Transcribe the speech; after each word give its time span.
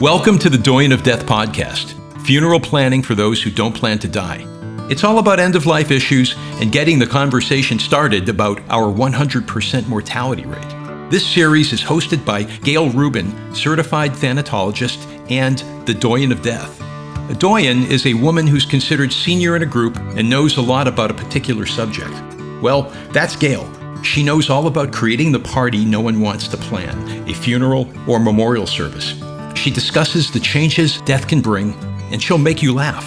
Welcome 0.00 0.38
to 0.38 0.48
the 0.48 0.56
Doyen 0.56 0.92
of 0.92 1.02
Death 1.02 1.26
podcast, 1.26 1.92
funeral 2.24 2.60
planning 2.60 3.02
for 3.02 3.16
those 3.16 3.42
who 3.42 3.50
don't 3.50 3.74
plan 3.74 3.98
to 3.98 4.06
die. 4.06 4.44
It's 4.88 5.02
all 5.02 5.18
about 5.18 5.40
end 5.40 5.56
of 5.56 5.66
life 5.66 5.90
issues 5.90 6.36
and 6.60 6.70
getting 6.70 7.00
the 7.00 7.06
conversation 7.06 7.80
started 7.80 8.28
about 8.28 8.60
our 8.70 8.92
100% 8.92 9.88
mortality 9.88 10.46
rate. 10.46 11.10
This 11.10 11.26
series 11.26 11.72
is 11.72 11.82
hosted 11.82 12.24
by 12.24 12.44
Gail 12.44 12.90
Rubin, 12.90 13.52
certified 13.52 14.12
thanatologist 14.12 15.04
and 15.32 15.58
the 15.84 15.94
Doyen 15.94 16.30
of 16.30 16.42
Death. 16.42 16.80
A 17.28 17.34
doyen 17.34 17.82
is 17.82 18.06
a 18.06 18.14
woman 18.14 18.46
who's 18.46 18.64
considered 18.64 19.12
senior 19.12 19.56
in 19.56 19.64
a 19.64 19.66
group 19.66 19.96
and 20.16 20.30
knows 20.30 20.58
a 20.58 20.62
lot 20.62 20.86
about 20.86 21.10
a 21.10 21.14
particular 21.14 21.66
subject. 21.66 22.14
Well, 22.62 22.82
that's 23.10 23.34
Gail. 23.34 23.68
She 24.04 24.22
knows 24.22 24.48
all 24.48 24.68
about 24.68 24.92
creating 24.92 25.32
the 25.32 25.40
party 25.40 25.84
no 25.84 26.00
one 26.00 26.20
wants 26.20 26.46
to 26.48 26.56
plan, 26.56 27.28
a 27.28 27.34
funeral 27.34 27.92
or 28.08 28.20
memorial 28.20 28.68
service. 28.68 29.20
She 29.68 29.74
discusses 29.74 30.30
the 30.30 30.40
changes 30.40 31.02
death 31.02 31.28
can 31.28 31.42
bring, 31.42 31.74
and 32.10 32.22
she'll 32.22 32.38
make 32.38 32.62
you 32.62 32.72
laugh. 32.72 33.04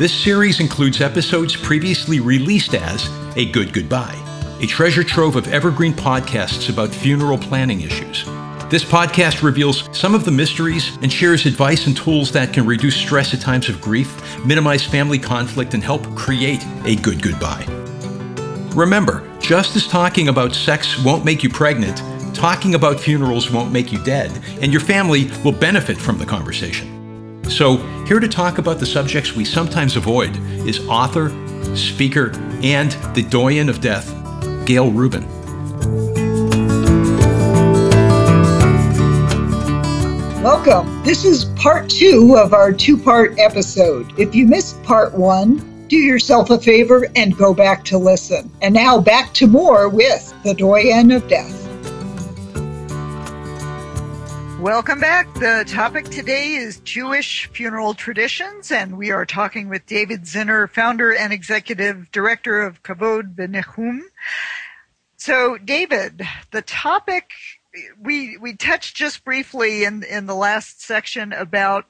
This 0.00 0.12
series 0.12 0.58
includes 0.58 1.00
episodes 1.00 1.54
previously 1.54 2.18
released 2.18 2.74
as 2.74 3.08
A 3.36 3.48
Good 3.52 3.72
Goodbye, 3.72 4.18
a 4.60 4.66
treasure 4.66 5.04
trove 5.04 5.36
of 5.36 5.46
evergreen 5.46 5.92
podcasts 5.92 6.68
about 6.68 6.88
funeral 6.88 7.38
planning 7.38 7.82
issues. 7.82 8.24
This 8.68 8.82
podcast 8.82 9.44
reveals 9.44 9.88
some 9.96 10.12
of 10.16 10.24
the 10.24 10.32
mysteries 10.32 10.98
and 11.02 11.12
shares 11.12 11.46
advice 11.46 11.86
and 11.86 11.96
tools 11.96 12.32
that 12.32 12.52
can 12.52 12.66
reduce 12.66 12.96
stress 12.96 13.32
at 13.32 13.40
times 13.40 13.68
of 13.68 13.80
grief, 13.80 14.44
minimize 14.44 14.84
family 14.84 15.20
conflict, 15.20 15.72
and 15.72 15.84
help 15.84 16.04
create 16.16 16.66
a 16.84 16.96
good 16.96 17.22
goodbye. 17.22 17.64
Remember, 18.74 19.22
just 19.38 19.76
as 19.76 19.86
talking 19.86 20.26
about 20.26 20.52
sex 20.52 20.98
won't 21.04 21.24
make 21.24 21.44
you 21.44 21.48
pregnant, 21.48 22.02
talking 22.42 22.74
about 22.74 22.98
funerals 22.98 23.52
won't 23.52 23.70
make 23.70 23.92
you 23.92 24.02
dead, 24.02 24.28
and 24.60 24.72
your 24.72 24.80
family 24.80 25.30
will 25.44 25.52
benefit 25.52 25.96
from 25.96 26.18
the 26.18 26.26
conversation. 26.26 27.44
So, 27.48 27.76
here 28.04 28.18
to 28.18 28.26
talk 28.26 28.58
about 28.58 28.80
the 28.80 28.84
subjects 28.84 29.36
we 29.36 29.44
sometimes 29.44 29.94
avoid 29.94 30.36
is 30.66 30.84
author, 30.88 31.30
speaker, 31.76 32.32
and 32.60 32.90
the 33.14 33.22
doyen 33.22 33.68
of 33.68 33.80
death, 33.80 34.12
Gail 34.66 34.90
Rubin. 34.90 35.24
Welcome. 40.42 41.00
This 41.04 41.24
is 41.24 41.44
part 41.54 41.88
two 41.88 42.34
of 42.36 42.54
our 42.54 42.72
two 42.72 42.98
part 42.98 43.38
episode. 43.38 44.18
If 44.18 44.34
you 44.34 44.48
missed 44.48 44.82
part 44.82 45.14
one, 45.14 45.86
do 45.86 45.94
yourself 45.96 46.50
a 46.50 46.58
favor 46.58 47.06
and 47.14 47.38
go 47.38 47.54
back 47.54 47.84
to 47.84 47.98
listen. 47.98 48.50
And 48.62 48.74
now 48.74 49.00
back 49.00 49.32
to 49.34 49.46
more 49.46 49.88
with 49.88 50.34
the 50.42 50.54
Doyen 50.54 51.12
of 51.12 51.28
Death. 51.28 51.61
Welcome 54.62 55.00
back. 55.00 55.34
The 55.34 55.64
topic 55.66 56.04
today 56.04 56.52
is 56.52 56.78
Jewish 56.84 57.48
funeral 57.48 57.94
traditions, 57.94 58.70
and 58.70 58.96
we 58.96 59.10
are 59.10 59.26
talking 59.26 59.68
with 59.68 59.86
David 59.86 60.22
Zinner, 60.22 60.70
founder 60.70 61.12
and 61.12 61.32
executive 61.32 62.12
director 62.12 62.62
of 62.62 62.84
Kavod 62.84 63.34
v'Nichum. 63.34 64.02
So, 65.16 65.58
David, 65.58 66.22
the 66.52 66.62
topic 66.62 67.32
we 68.00 68.36
we 68.36 68.54
touched 68.54 68.94
just 68.94 69.24
briefly 69.24 69.82
in 69.82 70.04
in 70.04 70.26
the 70.26 70.36
last 70.36 70.80
section 70.80 71.32
about 71.32 71.86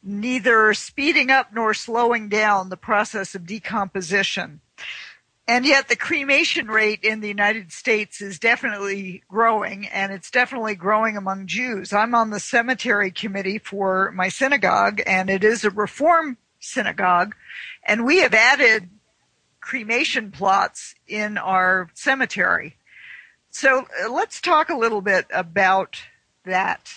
neither 0.00 0.74
speeding 0.74 1.32
up 1.32 1.52
nor 1.52 1.74
slowing 1.74 2.28
down 2.28 2.68
the 2.68 2.76
process 2.76 3.34
of 3.34 3.44
decomposition. 3.44 4.60
And 5.48 5.64
yet, 5.64 5.88
the 5.88 5.96
cremation 5.96 6.66
rate 6.66 7.02
in 7.02 7.20
the 7.20 7.28
United 7.28 7.72
States 7.72 8.20
is 8.20 8.38
definitely 8.38 9.22
growing, 9.28 9.88
and 9.88 10.12
it's 10.12 10.30
definitely 10.30 10.74
growing 10.74 11.16
among 11.16 11.46
Jews. 11.46 11.90
I'm 11.90 12.14
on 12.14 12.28
the 12.28 12.38
cemetery 12.38 13.10
committee 13.10 13.56
for 13.56 14.12
my 14.14 14.28
synagogue, 14.28 15.00
and 15.06 15.30
it 15.30 15.42
is 15.42 15.64
a 15.64 15.70
reform 15.70 16.36
synagogue, 16.60 17.34
and 17.82 18.04
we 18.04 18.18
have 18.20 18.34
added 18.34 18.90
cremation 19.62 20.30
plots 20.30 20.94
in 21.06 21.38
our 21.38 21.88
cemetery. 21.94 22.76
So, 23.50 23.86
uh, 24.04 24.12
let's 24.12 24.42
talk 24.42 24.68
a 24.68 24.76
little 24.76 25.00
bit 25.00 25.24
about 25.32 26.02
that 26.44 26.92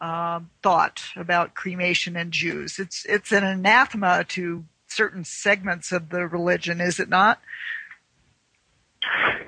uh, 0.00 0.40
thought 0.64 1.04
about 1.14 1.54
cremation 1.54 2.16
and 2.16 2.32
Jews. 2.32 2.80
It's 2.80 3.04
it's 3.04 3.30
an 3.30 3.44
anathema 3.44 4.24
to 4.30 4.64
certain 4.88 5.24
segments 5.24 5.92
of 5.92 6.08
the 6.10 6.26
religion, 6.26 6.80
is 6.80 6.98
it 6.98 7.08
not? 7.08 7.40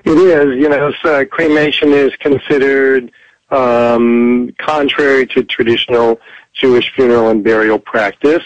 It 0.03 0.17
is. 0.17 0.61
You 0.61 0.69
know, 0.69 0.93
so 1.01 1.25
cremation 1.25 1.91
is 1.91 2.15
considered 2.17 3.11
um, 3.49 4.53
contrary 4.57 5.27
to 5.27 5.43
traditional 5.43 6.19
Jewish 6.53 6.93
funeral 6.93 7.29
and 7.29 7.43
burial 7.43 7.79
practice, 7.79 8.43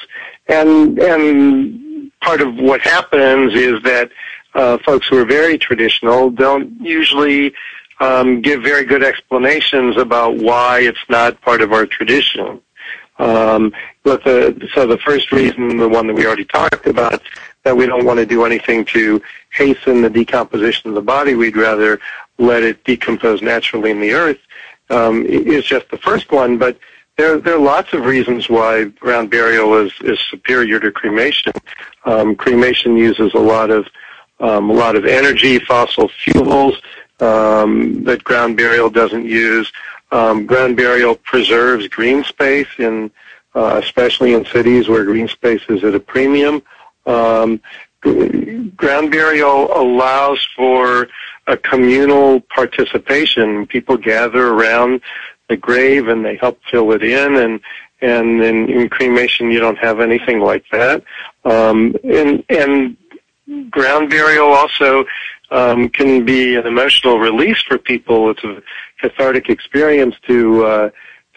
and 0.48 1.00
and 1.00 2.12
part 2.22 2.42
of 2.42 2.56
what 2.56 2.82
happens 2.82 3.54
is 3.54 3.82
that 3.84 4.10
uh, 4.56 4.78
folks 4.86 5.08
who 5.08 5.18
are 5.18 5.26
very 5.26 5.58
traditional 5.58 6.30
don't 6.30 6.80
usually 6.82 7.54
um, 8.00 8.42
give 8.42 8.64
very 8.64 8.84
good 8.86 9.04
explanations 9.04 9.98
about 9.98 10.38
why 10.38 10.80
it's 10.80 11.06
not 11.10 11.40
part 11.42 11.62
of 11.62 11.72
our 11.72 11.86
tradition. 11.86 12.62
Um, 13.18 13.74
but 14.04 14.24
the, 14.24 14.70
so 14.74 14.86
the 14.86 14.98
first 14.98 15.32
reason, 15.32 15.78
the 15.78 15.88
one 15.88 16.08
that 16.08 16.14
we 16.16 16.26
already 16.26 16.46
talked 16.46 16.86
about, 16.88 17.22
that 17.64 17.76
we 17.76 17.86
don't 17.86 18.06
want 18.06 18.20
to 18.20 18.26
do 18.26 18.44
anything 18.46 18.86
to 18.86 19.22
hasten 19.56 20.02
the 20.02 20.10
decomposition 20.10 20.90
of 20.90 20.96
the 20.96 21.02
body. 21.02 21.36
We'd 21.36 21.58
rather 21.58 22.00
let 22.38 22.64
it 22.64 22.84
decompose 22.84 23.42
naturally 23.42 23.92
in 23.92 24.00
the 24.00 24.14
earth. 24.14 24.40
Um, 24.90 25.26
is 25.26 25.66
just 25.66 25.90
the 25.90 25.98
first 25.98 26.32
one, 26.32 26.60
but 26.60 26.78
there 27.18 27.40
there 27.40 27.56
are 27.56 27.60
lots 27.60 27.94
of 27.94 28.06
reasons 28.06 28.50
why 28.50 28.84
ground 28.84 29.32
burial 29.32 29.76
is 29.78 29.92
is 30.02 30.20
superior 30.30 30.80
to 30.80 30.92
cremation. 30.92 31.54
Um, 32.06 32.36
cremation 32.36 32.96
uses 32.96 33.34
a 33.34 33.40
lot 33.40 33.72
of 33.72 33.88
um, 34.40 34.70
a 34.70 34.74
lot 34.74 34.96
of 34.96 35.06
energy, 35.06 35.58
fossil 35.60 36.10
fuels 36.10 36.80
um, 37.20 38.04
that 38.04 38.24
ground 38.24 38.58
burial 38.58 38.90
doesn't 38.90 39.26
use. 39.26 39.72
Um, 40.12 40.46
ground 40.46 40.78
burial 40.78 41.16
preserves 41.16 41.88
green 41.88 42.24
space 42.24 42.68
in, 42.78 43.12
uh, 43.56 43.80
especially 43.84 44.34
in 44.34 44.46
cities 44.46 44.88
where 44.88 45.04
green 45.04 45.28
space 45.28 45.62
is 45.70 45.84
at 45.84 45.96
a 45.96 46.00
premium. 46.00 46.62
Um, 47.06 47.62
ground 48.76 49.12
burial 49.12 49.76
allows 49.76 50.46
for 50.56 51.08
a 51.48 51.58
communal 51.58 52.42
participation. 52.42 53.68
People 53.68 53.98
gather 53.98 54.48
around 54.48 55.02
the 55.50 55.58
grave 55.58 56.08
and 56.08 56.26
they 56.26 56.36
help 56.38 56.60
fill 56.72 56.92
it 56.92 57.04
in 57.04 57.36
and 57.36 57.60
and 58.02 58.44
in, 58.44 58.70
in 58.70 58.90
cremation 58.90 59.52
you 59.52 59.60
don't 59.60 59.78
have 59.78 60.00
anything 60.00 60.40
like 60.40 60.66
that. 60.72 61.04
Um, 61.44 61.96
and 62.04 62.44
and 62.50 62.98
ground 63.70 64.10
burial 64.10 64.48
also 64.48 65.06
um, 65.52 65.90
can 65.90 66.26
be 66.26 66.56
an 66.56 66.66
emotional 66.66 67.20
release 67.20 67.62
for 67.62 67.78
people. 67.78 68.32
It's 68.32 68.44
a 68.44 68.62
cathartic 69.00 69.50
experience 69.50 70.16
to 70.28 70.66
uh, 70.66 70.90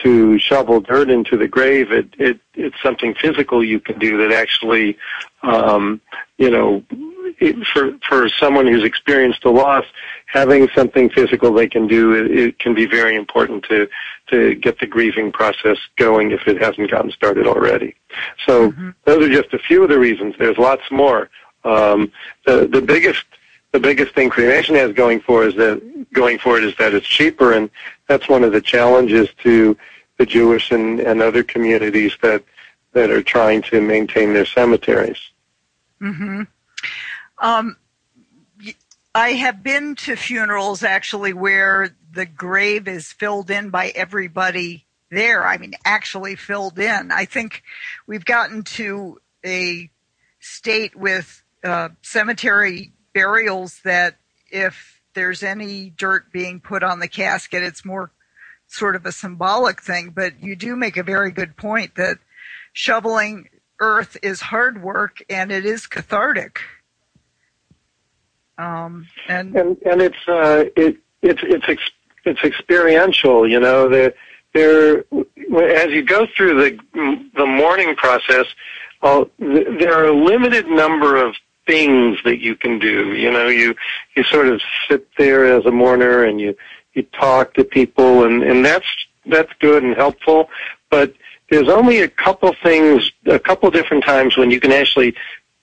to 0.03 0.39
shovel 0.39 0.81
dirt 0.81 1.11
into 1.11 1.37
the 1.37 1.49
grave. 1.49 1.93
It, 1.93 2.09
it 2.19 2.41
it's 2.55 2.77
something 2.83 3.15
physical 3.15 3.65
you 3.65 3.81
can 3.81 3.99
do 3.99 4.19
that 4.19 4.33
actually, 4.33 4.97
um, 5.43 6.01
you 6.37 6.51
know, 6.51 6.85
it, 7.41 7.67
for 7.67 7.97
for 8.09 8.29
someone 8.29 8.67
who's 8.67 8.85
experienced 8.85 9.45
a 9.45 9.51
loss, 9.51 9.85
having 10.27 10.69
something 10.75 11.11
physical 11.11 11.53
they 11.53 11.69
can 11.69 11.87
do 11.87 12.13
it, 12.13 12.31
it 12.31 12.59
can 12.59 12.75
be 12.75 12.87
very 12.87 13.17
important 13.17 13.65
to 13.65 13.89
to 14.29 14.55
get 14.57 14.79
the 14.79 14.87
grieving 14.87 15.33
process 15.33 15.79
going 15.97 16.31
if 16.31 16.47
it 16.47 16.61
hasn't 16.61 16.91
gotten 16.91 17.11
started 17.11 17.47
already. 17.47 17.95
So 18.47 18.71
mm-hmm. 18.71 18.91
those 19.05 19.25
are 19.25 19.43
just 19.43 19.53
a 19.55 19.59
few 19.59 19.83
of 19.83 19.89
the 19.89 19.99
reasons. 19.99 20.35
There's 20.39 20.59
lots 20.59 20.83
more. 20.91 21.31
Um, 21.65 22.13
the 22.47 22.67
the 22.67 22.83
biggest 22.83 23.25
the 23.73 23.81
biggest 23.81 24.15
thing 24.15 24.31
cremation 24.31 24.75
has 24.77 24.93
going 24.93 25.21
for 25.21 25.45
is 25.45 25.55
that 25.57 26.13
going 26.13 26.39
for 26.39 26.57
it 26.57 26.65
is 26.65 26.75
that 26.77 26.95
it's 26.95 27.07
cheaper, 27.07 27.53
and 27.53 27.71
that's 28.09 28.29
one 28.29 28.45
of 28.45 28.53
the 28.53 28.61
challenges 28.61 29.29
to 29.43 29.77
the 30.17 30.27
Jewish 30.27 30.71
and, 30.71 31.01
and 31.01 31.23
other 31.23 31.43
communities 31.43 32.17
that 32.23 32.43
that 32.93 33.11
are 33.11 33.23
trying 33.23 33.63
to 33.63 33.81
maintain 33.81 34.33
their 34.33 34.47
cemeteries. 34.47 35.19
Hmm. 36.01 36.43
Um, 37.39 37.77
I 39.15 39.33
have 39.33 39.63
been 39.63 39.95
to 39.97 40.17
funerals 40.17 40.83
actually 40.83 41.33
where 41.33 41.95
the 42.13 42.27
grave 42.27 42.89
is 42.89 43.13
filled 43.13 43.51
in 43.51 43.71
by 43.71 43.89
everybody 43.95 44.87
there. 45.11 45.47
I 45.47 45.59
mean, 45.59 45.75
actually 45.85 46.37
filled 46.37 46.79
in. 46.79 47.11
I 47.13 47.25
think 47.25 47.63
we've 48.07 48.25
gotten 48.25 48.63
to 48.63 49.21
a 49.45 49.91
state 50.41 50.97
with 50.97 51.43
uh, 51.65 51.91
cemetery 52.03 52.93
burials 53.19 53.81
that 53.83 54.15
if 54.49 55.01
there's 55.15 55.43
any 55.43 55.91
dirt 55.91 56.31
being 56.31 56.61
put 56.61 56.85
on 56.85 57.01
the 57.01 57.09
casket, 57.09 57.65
it's 57.65 57.85
more 57.85 58.13
sort 58.69 58.95
of 58.95 59.05
a 59.05 59.11
symbolic 59.11 59.83
thing. 59.83 60.13
But 60.15 60.41
you 60.41 60.55
do 60.55 60.77
make 60.77 60.97
a 60.97 61.03
very 61.03 61.33
good 61.33 61.57
point 61.57 61.97
that 61.97 62.19
shoveling 62.73 63.49
earth 63.81 64.17
is 64.23 64.41
hard 64.41 64.81
work 64.81 65.17
and 65.29 65.51
it 65.51 65.67
is 65.67 65.89
cathartic. 65.89 66.61
Um, 68.57 69.09
and, 69.29 69.57
and 69.57 69.77
and 69.85 70.01
it's 70.01 70.29
uh, 70.29 70.65
it 70.77 70.97
it's 71.23 71.41
it's 71.43 71.69
ex- 71.69 71.91
it's 72.25 72.45
experiential. 72.45 73.49
You 73.49 73.59
know, 73.59 73.89
there 73.89 74.15
there 74.55 74.99
as 74.99 75.91
you 75.91 76.05
go 76.05 76.27
through 76.37 76.55
the 76.63 77.31
the 77.35 77.47
mourning 77.47 77.97
process, 77.97 78.47
uh, 79.03 79.25
there 79.39 79.93
are 79.93 80.07
a 80.07 80.13
limited 80.13 80.69
number 80.69 81.17
of 81.17 81.35
things 81.69 82.19
that 82.25 82.39
you 82.41 82.57
can 82.57 82.81
do. 82.81 83.15
You 83.15 83.31
know, 83.31 83.47
you 83.47 83.77
you 84.17 84.25
sort 84.25 84.49
of 84.49 84.61
sit 84.89 85.07
there 85.17 85.45
as 85.45 85.67
a 85.67 85.71
mourner 85.71 86.25
and 86.25 86.41
you 86.41 86.57
you 86.95 87.03
talk 87.05 87.55
to 87.55 87.63
people, 87.65 88.25
and 88.25 88.43
and 88.43 88.65
that's 88.65 88.87
that's 89.27 89.53
good 89.61 89.85
and 89.85 89.95
helpful. 89.95 90.49
But 90.91 91.15
there's 91.51 91.69
only 91.69 92.01
a 92.01 92.09
couple 92.09 92.55
things, 92.63 93.13
a 93.27 93.39
couple 93.39 93.71
different 93.71 94.05
times 94.05 94.37
when 94.37 94.51
you 94.51 94.61
can 94.61 94.73
actually 94.73 95.15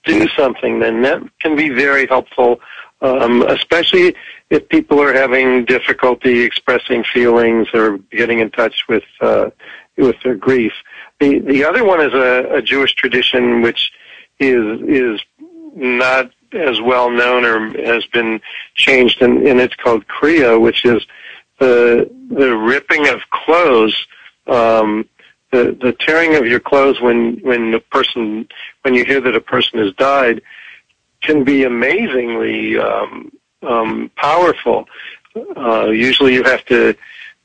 do 0.04 0.28
something. 0.28 0.78
Then 0.78 1.02
that 1.02 1.20
can 1.40 1.56
be 1.56 1.68
very 1.68 2.06
helpful, 2.06 2.60
um, 3.02 3.42
especially 3.42 4.14
if 4.48 4.68
people 4.68 5.00
are 5.02 5.12
having 5.12 5.64
difficulty 5.64 6.40
expressing 6.40 7.04
feelings 7.12 7.66
or 7.74 7.98
getting 8.10 8.38
in 8.38 8.50
touch 8.50 8.84
with 8.88 9.04
uh, 9.20 9.50
with 9.98 10.16
their 10.22 10.36
grief. 10.36 10.72
The 11.18 11.40
the 11.40 11.64
other 11.64 11.84
one 11.84 12.00
is 12.00 12.14
a, 12.14 12.58
a 12.58 12.62
Jewish 12.62 12.94
tradition 12.94 13.62
which 13.62 13.92
is 14.38 14.80
is 14.82 15.20
not 15.76 16.30
as 16.52 16.80
well 16.80 17.10
known 17.10 17.44
or 17.44 17.70
has 17.84 18.04
been 18.06 18.40
changed, 18.74 19.22
and, 19.22 19.46
and 19.46 19.60
it's 19.60 19.74
called 19.74 20.06
Kriya, 20.08 20.60
which 20.60 20.84
is 20.84 21.06
the 21.58 22.10
the 22.30 22.56
ripping 22.56 23.08
of 23.08 23.20
clothes. 23.30 24.06
Um, 24.46 25.08
the 25.52 25.76
the 25.80 25.92
tearing 25.92 26.34
of 26.34 26.46
your 26.46 26.60
clothes 26.60 27.00
when 27.00 27.38
when 27.38 27.70
the 27.70 27.80
person 27.80 28.48
when 28.82 28.94
you 28.94 29.04
hear 29.04 29.20
that 29.20 29.36
a 29.36 29.40
person 29.40 29.78
has 29.78 29.92
died 29.94 30.42
can 31.22 31.44
be 31.44 31.64
amazingly 31.64 32.78
um, 32.78 33.32
um, 33.62 34.10
powerful. 34.16 34.88
Uh, 35.56 35.86
usually, 35.86 36.34
you 36.34 36.42
have 36.42 36.64
to, 36.66 36.94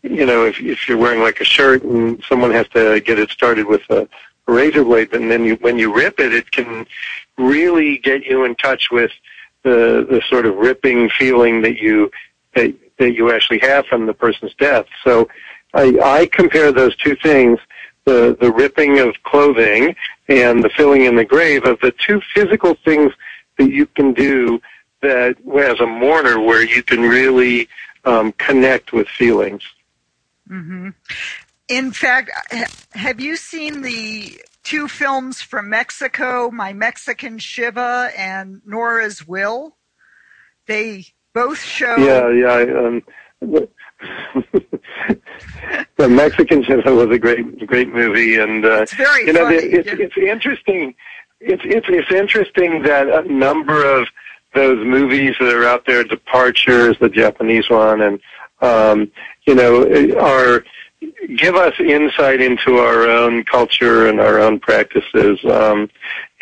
you 0.03 0.25
know, 0.25 0.45
if 0.45 0.59
if 0.61 0.87
you're 0.87 0.97
wearing 0.97 1.21
like 1.21 1.41
a 1.41 1.45
shirt 1.45 1.83
and 1.83 2.23
someone 2.27 2.51
has 2.51 2.67
to 2.69 2.99
get 3.01 3.19
it 3.19 3.29
started 3.29 3.65
with 3.67 3.81
a, 3.89 4.07
razor 4.47 4.83
blade, 4.83 5.13
and 5.13 5.31
then 5.31 5.45
you, 5.45 5.55
when 5.57 5.77
you 5.77 5.93
rip 5.93 6.19
it, 6.19 6.33
it 6.33 6.51
can 6.51 6.85
really 7.41 7.97
get 7.97 8.23
you 8.23 8.45
in 8.45 8.55
touch 8.55 8.91
with 8.91 9.11
the 9.63 10.05
the 10.09 10.21
sort 10.29 10.45
of 10.45 10.55
ripping 10.55 11.09
feeling 11.09 11.61
that 11.61 11.77
you 11.77 12.11
that 12.55 12.73
that 12.97 13.13
you 13.13 13.31
actually 13.31 13.59
have 13.59 13.85
from 13.87 14.05
the 14.05 14.13
person's 14.13 14.53
death. 14.55 14.85
So, 15.03 15.27
I, 15.73 15.97
I 16.03 16.25
compare 16.27 16.71
those 16.71 16.95
two 16.97 17.15
things 17.15 17.59
the, 18.05 18.37
the 18.39 18.51
ripping 18.51 18.99
of 18.99 19.15
clothing 19.23 19.95
and 20.27 20.63
the 20.63 20.69
filling 20.69 21.05
in 21.05 21.15
the 21.15 21.25
grave 21.25 21.65
of 21.65 21.79
the 21.81 21.91
two 21.91 22.21
physical 22.33 22.75
things 22.83 23.11
that 23.57 23.69
you 23.69 23.85
can 23.85 24.13
do 24.13 24.61
that 25.01 25.35
as 25.59 25.79
a 25.79 25.85
mourner 25.85 26.39
where 26.39 26.63
you 26.63 26.83
can 26.83 27.01
really 27.01 27.67
um, 28.05 28.31
connect 28.33 28.93
with 28.93 29.07
feelings. 29.07 29.63
Mm-hmm. 30.49 30.89
In 31.67 31.91
fact, 31.91 32.31
have 32.93 33.19
you 33.19 33.35
seen 33.35 33.81
the 33.81 34.41
two 34.63 34.87
films 34.87 35.41
from 35.41 35.69
Mexico, 35.69 36.51
My 36.51 36.73
Mexican 36.73 37.37
Shiva 37.37 38.11
and 38.17 38.61
Nora's 38.65 39.27
Will? 39.27 39.77
They 40.67 41.05
both 41.33 41.61
show. 41.61 41.95
Yeah, 41.97 42.29
yeah. 42.29 42.77
Um, 42.79 43.03
the 45.97 46.09
Mexican 46.09 46.63
Shiva 46.63 46.93
was 46.93 47.09
a 47.09 47.19
great, 47.19 47.65
great 47.67 47.93
movie, 47.93 48.37
and 48.37 48.65
uh, 48.65 48.81
it's 48.81 48.93
very 48.93 49.27
you 49.27 49.33
know, 49.33 49.45
funny. 49.45 49.57
it's, 49.57 49.89
it's 49.89 50.17
interesting. 50.17 50.93
It's, 51.39 51.63
it's 51.65 51.87
it's 51.89 52.11
interesting 52.11 52.83
that 52.83 53.07
a 53.09 53.31
number 53.31 53.83
of 53.83 54.07
those 54.53 54.85
movies 54.85 55.35
that 55.39 55.53
are 55.53 55.65
out 55.65 55.85
there, 55.85 56.03
Departures, 56.03 56.97
the 56.99 57.09
Japanese 57.09 57.69
one, 57.69 58.01
and 58.01 58.19
um, 58.61 59.11
you 59.45 59.55
know, 59.55 59.83
are 60.19 60.63
give 61.35 61.55
us 61.55 61.73
insight 61.79 62.41
into 62.41 62.77
our 62.77 63.09
own 63.09 63.43
culture 63.43 64.07
and 64.07 64.19
our 64.19 64.39
own 64.39 64.59
practices. 64.59 65.39
Um, 65.45 65.89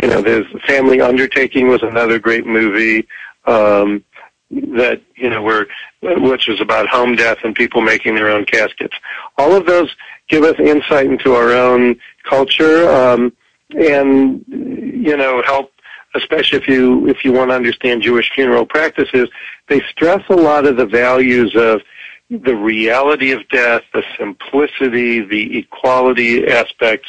you 0.02 0.10
know, 0.10 0.22
there's 0.22 0.46
Family 0.66 1.02
Undertaking 1.02 1.68
was 1.68 1.84
another 1.84 2.20
great 2.20 2.46
movie. 2.46 3.08
Um, 3.46 4.04
that 4.52 5.00
you 5.16 5.30
know 5.30 5.44
were 5.44 5.68
which 6.02 6.48
was 6.48 6.60
about 6.60 6.88
home 6.88 7.16
death 7.16 7.38
and 7.44 7.54
people 7.54 7.82
making 7.82 8.16
their 8.16 8.32
own 8.32 8.46
caskets. 8.46 8.96
All 9.38 9.56
of 9.56 9.68
those 9.68 9.96
give 10.28 10.44
us 10.44 10.60
insight 10.60 11.06
into 11.06 11.34
our 11.34 11.52
own 11.54 12.00
culture 12.28 12.90
um, 12.90 13.32
and 13.78 14.44
you 14.48 15.16
know 15.16 15.44
help 15.44 15.72
especially 16.16 16.58
if 16.58 16.68
you 16.68 17.08
if 17.08 17.24
you 17.24 17.32
want 17.32 17.52
to 17.52 17.56
understand 17.56 18.02
Jewish 18.02 18.32
funeral 18.34 18.66
practices, 18.66 19.30
they 19.68 19.82
stress 19.82 20.24
a 20.30 20.36
lot 20.36 20.66
of 20.66 20.78
the 20.78 20.86
values 20.86 21.56
of 21.56 21.82
the 22.30 22.56
reality 22.56 23.32
of 23.32 23.48
death, 23.50 23.82
the 23.94 24.04
simplicity, 24.18 25.22
the 25.22 25.60
equality 25.60 26.48
aspects, 26.48 27.08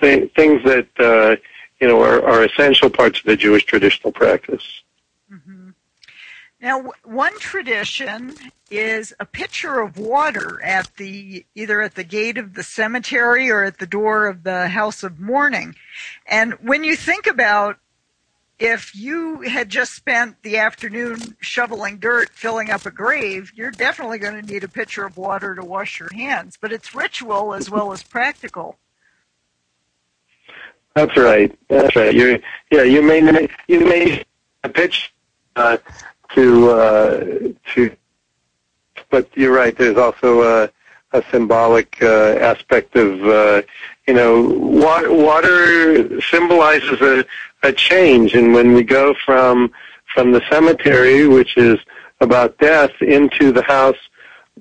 th- 0.00 0.32
things 0.34 0.62
that 0.64 0.88
uh, 0.98 1.36
you 1.80 1.88
know 1.88 2.02
are, 2.02 2.22
are 2.24 2.44
essential 2.44 2.90
parts 2.90 3.20
of 3.20 3.26
the 3.26 3.36
Jewish 3.36 3.64
traditional 3.64 4.12
practice. 4.12 4.82
Now, 6.60 6.90
one 7.04 7.38
tradition 7.38 8.34
is 8.68 9.14
a 9.20 9.24
pitcher 9.24 9.80
of 9.80 9.96
water 9.96 10.60
at 10.64 10.96
the 10.96 11.46
either 11.54 11.80
at 11.80 11.94
the 11.94 12.02
gate 12.02 12.36
of 12.36 12.54
the 12.54 12.64
cemetery 12.64 13.48
or 13.48 13.62
at 13.62 13.78
the 13.78 13.86
door 13.86 14.26
of 14.26 14.42
the 14.42 14.68
house 14.68 15.04
of 15.04 15.20
mourning. 15.20 15.76
And 16.26 16.54
when 16.54 16.82
you 16.82 16.96
think 16.96 17.28
about 17.28 17.78
if 18.58 18.94
you 18.94 19.42
had 19.42 19.68
just 19.68 19.94
spent 19.94 20.42
the 20.42 20.58
afternoon 20.58 21.18
shoveling 21.40 21.98
dirt, 21.98 22.30
filling 22.32 22.70
up 22.70 22.86
a 22.86 22.90
grave, 22.90 23.52
you're 23.54 23.70
definitely 23.70 24.18
going 24.18 24.40
to 24.44 24.52
need 24.52 24.64
a 24.64 24.68
pitcher 24.68 25.04
of 25.04 25.16
water 25.16 25.54
to 25.54 25.64
wash 25.64 26.00
your 26.00 26.12
hands. 26.12 26.58
But 26.60 26.72
it's 26.72 26.94
ritual 26.94 27.54
as 27.54 27.70
well 27.70 27.92
as 27.92 28.02
practical. 28.02 28.76
That's 30.94 31.16
right. 31.16 31.56
That's 31.68 31.94
right. 31.94 32.12
You 32.12 32.42
yeah. 32.72 32.82
You 32.82 33.02
may 33.02 33.48
you 33.68 33.86
may 33.86 34.24
a 34.64 34.68
pitch 34.68 35.14
uh, 35.54 35.76
to 36.34 36.70
uh, 36.70 37.24
to. 37.74 37.96
But 39.10 39.28
you're 39.36 39.54
right. 39.54 39.76
There's 39.78 39.96
also 39.96 40.42
a, 40.42 40.70
a 41.12 41.22
symbolic 41.30 41.96
uh, 42.02 42.36
aspect 42.40 42.96
of 42.96 43.24
uh, 43.24 43.62
you 44.08 44.14
know 44.14 44.42
water, 44.42 45.12
water 45.12 46.20
symbolizes 46.20 47.00
a, 47.00 47.24
a 47.62 47.72
change, 47.72 48.34
and 48.34 48.52
when 48.52 48.72
we 48.72 48.82
go 48.82 49.14
from 49.24 49.72
from 50.14 50.32
the 50.32 50.42
cemetery, 50.50 51.26
which 51.28 51.56
is 51.56 51.78
about 52.20 52.58
death, 52.58 52.90
into 53.00 53.52
the 53.52 53.62
house 53.62 53.98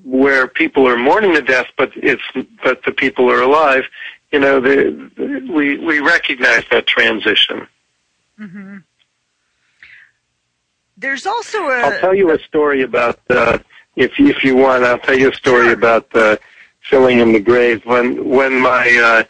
where 0.03 0.47
people 0.47 0.87
are 0.87 0.97
mourning 0.97 1.33
the 1.33 1.41
death, 1.41 1.67
but 1.77 1.91
it's 1.95 2.21
but 2.63 2.83
the 2.83 2.91
people 2.91 3.31
are 3.31 3.41
alive. 3.41 3.83
You 4.31 4.39
know, 4.39 4.59
the, 4.59 5.11
we 5.49 5.77
we 5.77 5.99
recognize 5.99 6.63
that 6.71 6.85
transition. 6.87 7.67
Mm-hmm. 8.39 8.77
There's 10.97 11.25
also 11.25 11.59
a. 11.69 11.79
I'll 11.79 11.99
tell 11.99 12.15
you 12.15 12.31
a 12.31 12.39
story 12.39 12.81
about 12.81 13.19
uh, 13.29 13.59
if 13.95 14.19
if 14.19 14.43
you 14.43 14.55
want. 14.55 14.83
I'll 14.83 14.99
tell 14.99 15.17
you 15.17 15.31
a 15.31 15.35
story 15.35 15.65
sure. 15.65 15.73
about 15.73 16.07
uh, 16.15 16.37
filling 16.81 17.19
in 17.19 17.33
the 17.33 17.39
grave. 17.39 17.85
When 17.85 18.27
when 18.27 18.59
my 18.59 18.85
uh, 19.03 19.23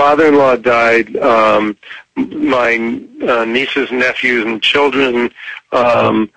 father-in-law 0.00 0.56
died, 0.56 1.14
um, 1.18 1.76
my 2.16 3.02
uh, 3.28 3.44
nieces, 3.44 3.92
nephews, 3.92 4.46
and 4.46 4.62
children. 4.62 5.30
Um, 5.72 6.30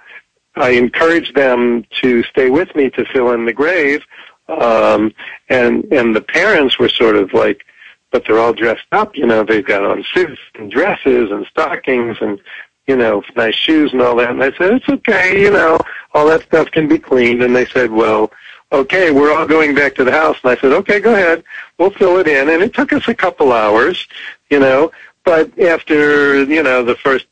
I 0.55 0.71
encouraged 0.71 1.33
them 1.35 1.85
to 2.01 2.23
stay 2.23 2.49
with 2.49 2.75
me 2.75 2.89
to 2.89 3.05
fill 3.05 3.31
in 3.31 3.45
the 3.45 3.53
grave, 3.53 4.03
um, 4.49 5.13
and 5.47 5.85
and 5.93 6.13
the 6.13 6.21
parents 6.21 6.77
were 6.77 6.89
sort 6.89 7.15
of 7.15 7.33
like, 7.33 7.65
but 8.11 8.25
they're 8.25 8.37
all 8.37 8.53
dressed 8.53 8.91
up, 8.91 9.15
you 9.15 9.25
know. 9.25 9.45
They've 9.45 9.65
got 9.65 9.85
on 9.85 10.03
suits 10.13 10.41
and 10.55 10.69
dresses 10.69 11.31
and 11.31 11.45
stockings, 11.45 12.17
and 12.19 12.41
you 12.87 12.97
know, 12.97 13.23
nice 13.37 13.55
shoes 13.55 13.93
and 13.93 14.01
all 14.01 14.17
that. 14.17 14.31
And 14.31 14.43
I 14.43 14.51
said, 14.57 14.73
it's 14.73 14.89
okay, 14.89 15.41
you 15.41 15.51
know, 15.51 15.79
all 16.13 16.27
that 16.27 16.43
stuff 16.43 16.69
can 16.71 16.89
be 16.89 16.99
cleaned. 16.99 17.41
And 17.41 17.55
they 17.55 17.65
said, 17.65 17.91
well, 17.91 18.29
okay, 18.73 19.11
we're 19.11 19.31
all 19.33 19.47
going 19.47 19.75
back 19.75 19.95
to 19.95 20.03
the 20.03 20.11
house. 20.11 20.37
And 20.43 20.51
I 20.51 20.59
said, 20.59 20.73
okay, 20.73 20.99
go 20.99 21.13
ahead. 21.13 21.43
We'll 21.77 21.91
fill 21.91 22.17
it 22.17 22.27
in. 22.27 22.49
And 22.49 22.63
it 22.63 22.73
took 22.73 22.91
us 22.91 23.07
a 23.07 23.13
couple 23.13 23.53
hours, 23.53 24.07
you 24.49 24.59
know, 24.59 24.91
but 25.23 25.57
after, 25.59 26.43
you 26.43 26.63
know, 26.63 26.83
the 26.83 26.95
first 26.95 27.27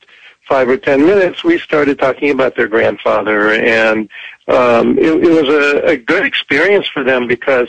five 0.47 0.69
or 0.69 0.77
ten 0.77 1.05
minutes, 1.05 1.43
we 1.43 1.57
started 1.57 1.97
talking 1.99 2.29
about 2.29 2.55
their 2.55 2.67
grandfather. 2.67 3.51
And 3.51 4.09
um, 4.47 4.97
it, 4.97 5.23
it 5.23 5.29
was 5.29 5.49
a, 5.49 5.93
a 5.93 5.97
good 5.97 6.25
experience 6.25 6.87
for 6.87 7.03
them 7.03 7.27
because 7.27 7.67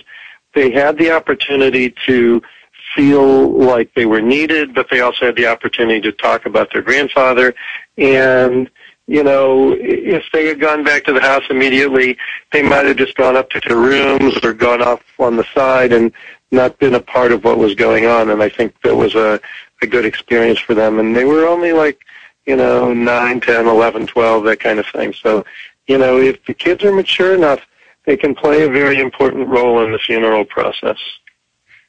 they 0.55 0.71
had 0.71 0.99
the 0.99 1.11
opportunity 1.11 1.95
to 2.07 2.43
feel 2.95 3.51
like 3.53 3.93
they 3.95 4.05
were 4.05 4.21
needed, 4.21 4.75
but 4.75 4.87
they 4.91 5.01
also 5.01 5.27
had 5.27 5.37
the 5.37 5.47
opportunity 5.47 6.01
to 6.03 6.13
talk 6.13 6.45
about 6.45 6.71
their 6.73 6.83
grandfather. 6.83 7.55
And, 7.97 8.71
you 9.13 9.23
know, 9.23 9.77
if 9.79 10.25
they 10.33 10.47
had 10.47 10.59
gone 10.59 10.83
back 10.85 11.05
to 11.05 11.13
the 11.13 11.21
house 11.21 11.43
immediately, 11.51 12.17
they 12.51 12.63
might 12.63 12.87
have 12.87 12.97
just 12.97 13.15
gone 13.15 13.37
up 13.37 13.51
to 13.51 13.61
their 13.61 13.77
rooms 13.77 14.39
or 14.43 14.55
gone 14.55 14.81
off 14.81 15.03
on 15.19 15.37
the 15.37 15.45
side 15.53 15.93
and 15.93 16.13
not 16.51 16.79
been 16.79 16.95
a 16.95 17.01
part 17.01 17.31
of 17.31 17.45
what 17.45 17.59
was 17.59 17.75
going 17.75 18.07
on. 18.07 18.31
And 18.31 18.43
I 18.43 18.49
think 18.49 18.75
that 18.81 18.97
was 18.97 19.15
a, 19.15 19.39
a 19.83 19.87
good 19.87 20.07
experience 20.07 20.61
for 20.61 20.73
them. 20.73 20.99
And 20.99 21.15
they 21.15 21.27
were 21.27 21.47
only 21.47 21.75
like, 21.75 22.01
you 22.47 22.57
know, 22.57 22.95
nine, 22.95 23.39
ten, 23.39 23.67
eleven, 23.67 24.07
twelve, 24.07 24.45
that 24.45 24.61
kind 24.61 24.79
of 24.79 24.87
thing. 24.87 25.13
So, 25.13 25.45
you 25.87 25.99
know, 25.99 26.19
if 26.19 26.43
the 26.47 26.55
kids 26.55 26.83
are 26.83 26.91
mature 26.91 27.35
enough, 27.35 27.61
they 28.07 28.17
can 28.17 28.35
play 28.35 28.63
a 28.63 28.71
very 28.71 28.99
important 28.99 29.47
role 29.47 29.85
in 29.85 29.93
the 29.93 29.99
funeral 29.99 30.47
process. 30.47 30.99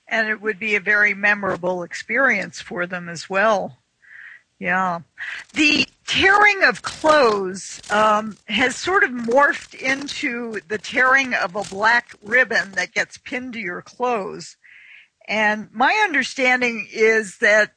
And 0.09 0.27
it 0.27 0.41
would 0.41 0.59
be 0.59 0.75
a 0.75 0.81
very 0.81 1.13
memorable 1.13 1.83
experience 1.83 2.59
for 2.59 2.85
them 2.85 3.07
as 3.07 3.29
well. 3.29 3.77
Yeah. 4.59 4.99
The 5.53 5.87
tearing 6.07 6.63
of 6.63 6.81
clothes 6.81 7.81
um, 7.89 8.37
has 8.47 8.75
sort 8.75 9.03
of 9.03 9.11
morphed 9.11 9.73
into 9.73 10.59
the 10.67 10.77
tearing 10.77 11.33
of 11.33 11.55
a 11.55 11.63
black 11.63 12.15
ribbon 12.21 12.71
that 12.73 12.93
gets 12.93 13.17
pinned 13.17 13.53
to 13.53 13.59
your 13.59 13.81
clothes. 13.81 14.57
And 15.27 15.69
my 15.71 15.93
understanding 16.03 16.87
is 16.91 17.37
that 17.37 17.73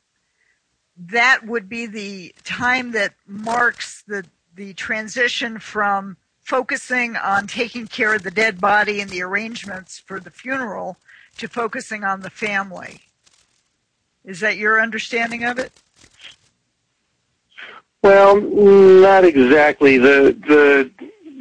that 0.97 1.47
would 1.47 1.69
be 1.69 1.87
the 1.87 2.35
time 2.45 2.93
that 2.93 3.15
marks 3.27 4.03
the, 4.07 4.25
the 4.55 4.73
transition 4.75 5.59
from 5.59 6.17
focusing 6.41 7.17
on 7.17 7.47
taking 7.47 7.87
care 7.87 8.15
of 8.15 8.23
the 8.23 8.31
dead 8.31 8.61
body 8.61 9.01
and 9.01 9.11
the 9.11 9.23
arrangements 9.23 9.99
for 9.99 10.21
the 10.21 10.31
funeral 10.31 10.97
to 11.39 11.49
focusing 11.49 12.05
on 12.05 12.21
the 12.21 12.31
family. 12.31 13.01
Is 14.25 14.41
that 14.41 14.57
your 14.57 14.81
understanding 14.81 15.45
of 15.45 15.59
it? 15.59 15.73
Well, 18.03 18.41
not 18.41 19.25
exactly. 19.25 19.99
The 19.99 20.37
the 20.47 20.91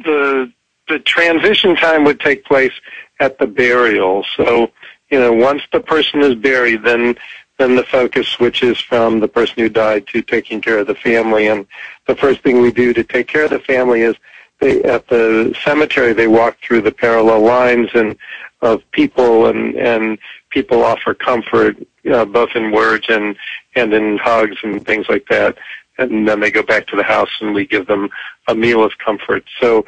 the 0.04 0.52
the 0.88 0.98
transition 1.00 1.76
time 1.76 2.04
would 2.04 2.20
take 2.20 2.44
place 2.44 2.72
at 3.20 3.38
the 3.38 3.46
burial. 3.46 4.24
So, 4.36 4.70
you 5.10 5.18
know, 5.18 5.32
once 5.32 5.62
the 5.72 5.80
person 5.80 6.20
is 6.20 6.34
buried, 6.34 6.82
then 6.84 7.16
then 7.58 7.74
the 7.74 7.84
focus 7.84 8.28
switches 8.28 8.78
from 8.78 9.20
the 9.20 9.28
person 9.28 9.54
who 9.58 9.68
died 9.68 10.06
to 10.08 10.20
taking 10.22 10.60
care 10.60 10.78
of 10.78 10.86
the 10.86 10.94
family. 10.94 11.46
And 11.46 11.66
the 12.06 12.14
first 12.16 12.42
thing 12.42 12.60
we 12.60 12.70
do 12.70 12.92
to 12.92 13.02
take 13.02 13.28
care 13.28 13.44
of 13.44 13.50
the 13.50 13.60
family 13.60 14.02
is 14.02 14.14
they 14.60 14.82
at 14.82 15.08
the 15.08 15.54
cemetery 15.64 16.12
they 16.12 16.28
walk 16.28 16.58
through 16.60 16.82
the 16.82 16.92
parallel 16.92 17.40
lines 17.40 17.90
and 17.94 18.16
of 18.62 18.82
people 18.90 19.46
and 19.46 19.74
and 19.76 20.18
people 20.50 20.82
offer 20.82 21.12
comfort 21.14 21.76
uh, 22.10 22.24
both 22.24 22.50
in 22.54 22.72
words 22.72 23.06
and 23.08 23.36
and 23.74 23.92
in 23.92 24.16
hugs 24.18 24.56
and 24.62 24.84
things 24.86 25.06
like 25.08 25.26
that 25.28 25.56
and 25.98 26.26
then 26.28 26.40
they 26.40 26.50
go 26.50 26.62
back 26.62 26.86
to 26.88 26.96
the 26.96 27.02
house 27.02 27.30
and 27.40 27.54
we 27.54 27.66
give 27.66 27.86
them 27.86 28.08
a 28.48 28.54
meal 28.54 28.82
of 28.82 28.92
comfort. 28.98 29.44
So, 29.60 29.84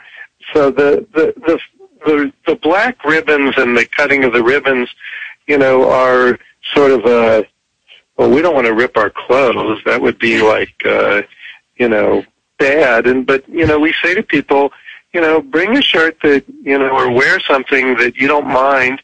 so 0.53 0.71
the, 0.71 1.07
the, 1.15 1.35
the, 1.47 1.61
the, 2.07 2.33
the 2.47 2.57
black 2.57 3.05
ribbons 3.05 3.55
and 3.57 3.77
the 3.77 3.87
cutting 3.87 4.25
of 4.25 4.33
the 4.33 4.43
ribbons, 4.43 4.88
you 5.47 5.59
know, 5.59 5.91
are 5.91 6.38
sort 6.75 6.91
of 6.91 7.05
a, 7.07 7.47
well, 8.17 8.31
we 8.31 8.43
don't 8.43 8.55
want 8.55 8.67
to 8.67 8.75
rip 8.75 8.97
our 8.97 9.11
clothes. 9.11 9.81
That 9.85 10.00
would 10.00 10.19
be 10.19 10.43
like, 10.43 10.75
uh, 10.85 11.23
you 11.77 11.88
know, 11.88 12.25
bad. 12.59 13.07
And, 13.07 13.27
but, 13.27 13.49
you 13.49 13.67
know, 13.67 13.79
we 13.79 13.95
say 14.03 14.15
to 14.15 14.23
people, 14.23 14.73
you 15.12 15.21
know, 15.21 15.41
bring 15.41 15.77
a 15.77 15.83
shirt 15.83 16.19
that, 16.23 16.45
you 16.62 16.79
know, 16.79 16.88
or 16.88 17.11
wear 17.11 17.41
something 17.41 17.97
that 17.97 18.17
you 18.17 18.29
don't 18.29 18.47
mind. 18.47 19.00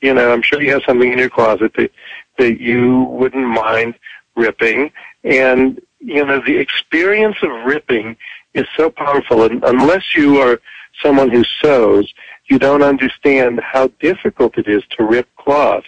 You 0.00 0.14
know, 0.14 0.32
I'm 0.32 0.42
sure 0.42 0.62
you 0.62 0.72
have 0.72 0.82
something 0.86 1.10
in 1.10 1.18
your 1.18 1.30
closet 1.30 1.72
that, 1.76 1.90
that 2.38 2.60
you 2.60 3.04
wouldn't 3.04 3.48
mind 3.48 3.94
ripping. 4.36 4.92
And, 5.24 5.80
you 6.00 6.24
know, 6.24 6.40
the 6.40 6.56
experience 6.56 7.36
of 7.42 7.50
ripping 7.64 8.16
is 8.54 8.66
so 8.76 8.90
powerful. 8.90 9.42
And 9.42 9.62
unless 9.64 10.14
you 10.14 10.38
are 10.38 10.60
someone 11.02 11.30
who 11.30 11.44
sews, 11.62 12.12
you 12.46 12.58
don't 12.58 12.82
understand 12.82 13.60
how 13.60 13.88
difficult 14.00 14.56
it 14.58 14.68
is 14.68 14.82
to 14.96 15.04
rip 15.04 15.28
cloth 15.36 15.84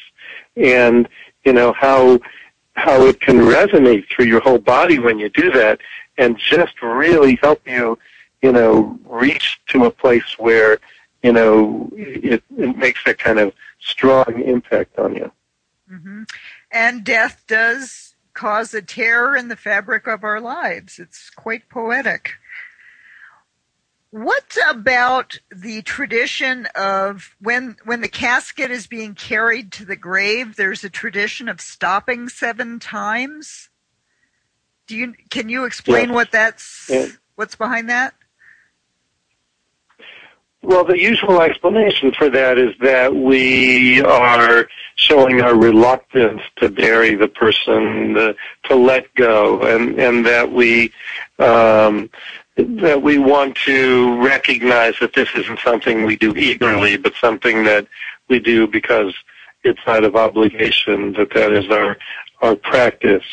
and, 0.56 1.08
you 1.44 1.52
know, 1.52 1.72
how, 1.72 2.20
how 2.74 3.06
it 3.06 3.20
can 3.20 3.36
resonate 3.38 4.04
through 4.08 4.26
your 4.26 4.40
whole 4.40 4.58
body 4.58 4.98
when 4.98 5.18
you 5.18 5.28
do 5.30 5.50
that 5.52 5.80
and 6.18 6.36
just 6.38 6.82
really 6.82 7.36
help 7.36 7.66
you, 7.66 7.98
you 8.42 8.52
know, 8.52 8.98
reach 9.04 9.60
to 9.68 9.84
a 9.84 9.90
place 9.90 10.38
where, 10.38 10.78
you 11.22 11.32
know, 11.32 11.90
it, 11.94 12.42
it 12.58 12.76
makes 12.76 13.02
that 13.04 13.18
kind 13.18 13.38
of 13.38 13.52
strong 13.78 14.42
impact 14.44 14.98
on 14.98 15.14
you. 15.14 15.32
Mm-hmm. 15.90 16.22
And 16.72 17.04
death 17.04 17.42
does 17.46 18.09
cause 18.40 18.72
a 18.72 18.80
tear 18.80 19.36
in 19.36 19.48
the 19.48 19.56
fabric 19.56 20.06
of 20.06 20.24
our 20.24 20.40
lives. 20.40 20.98
It's 20.98 21.28
quite 21.28 21.68
poetic. 21.68 22.30
What 24.12 24.56
about 24.66 25.38
the 25.54 25.82
tradition 25.82 26.66
of 26.74 27.36
when 27.38 27.76
when 27.84 28.00
the 28.00 28.08
casket 28.08 28.70
is 28.70 28.86
being 28.86 29.14
carried 29.14 29.70
to 29.72 29.84
the 29.84 29.94
grave? 29.94 30.56
There's 30.56 30.82
a 30.82 30.88
tradition 30.88 31.50
of 31.50 31.60
stopping 31.60 32.30
seven 32.30 32.78
times. 32.78 33.68
Do 34.86 34.96
you 34.96 35.14
can 35.28 35.50
you 35.50 35.66
explain 35.66 36.08
yeah. 36.08 36.14
what 36.14 36.32
that's 36.32 36.88
yeah. 36.88 37.08
what's 37.34 37.56
behind 37.56 37.90
that? 37.90 38.14
Well, 40.62 40.84
the 40.84 40.98
usual 40.98 41.40
explanation 41.40 42.12
for 42.12 42.28
that 42.28 42.58
is 42.58 42.74
that 42.80 43.14
we 43.14 44.02
are 44.02 44.68
showing 44.96 45.40
our 45.40 45.56
reluctance 45.56 46.42
to 46.56 46.68
bury 46.68 47.14
the 47.14 47.28
person, 47.28 48.12
the, 48.12 48.36
to 48.64 48.74
let 48.74 49.12
go, 49.14 49.62
and 49.62 49.98
and 49.98 50.26
that 50.26 50.52
we 50.52 50.92
um, 51.38 52.10
that 52.56 53.00
we 53.02 53.18
want 53.18 53.56
to 53.64 54.22
recognize 54.22 54.94
that 55.00 55.14
this 55.14 55.30
isn't 55.34 55.60
something 55.60 56.04
we 56.04 56.16
do 56.16 56.36
eagerly, 56.36 56.98
but 56.98 57.14
something 57.18 57.64
that 57.64 57.86
we 58.28 58.38
do 58.38 58.66
because 58.66 59.14
it's 59.64 59.80
out 59.86 60.04
of 60.04 60.14
obligation. 60.14 61.14
That 61.14 61.32
that 61.32 61.52
is 61.52 61.70
our 61.70 61.96
our 62.42 62.54
practice. 62.54 63.24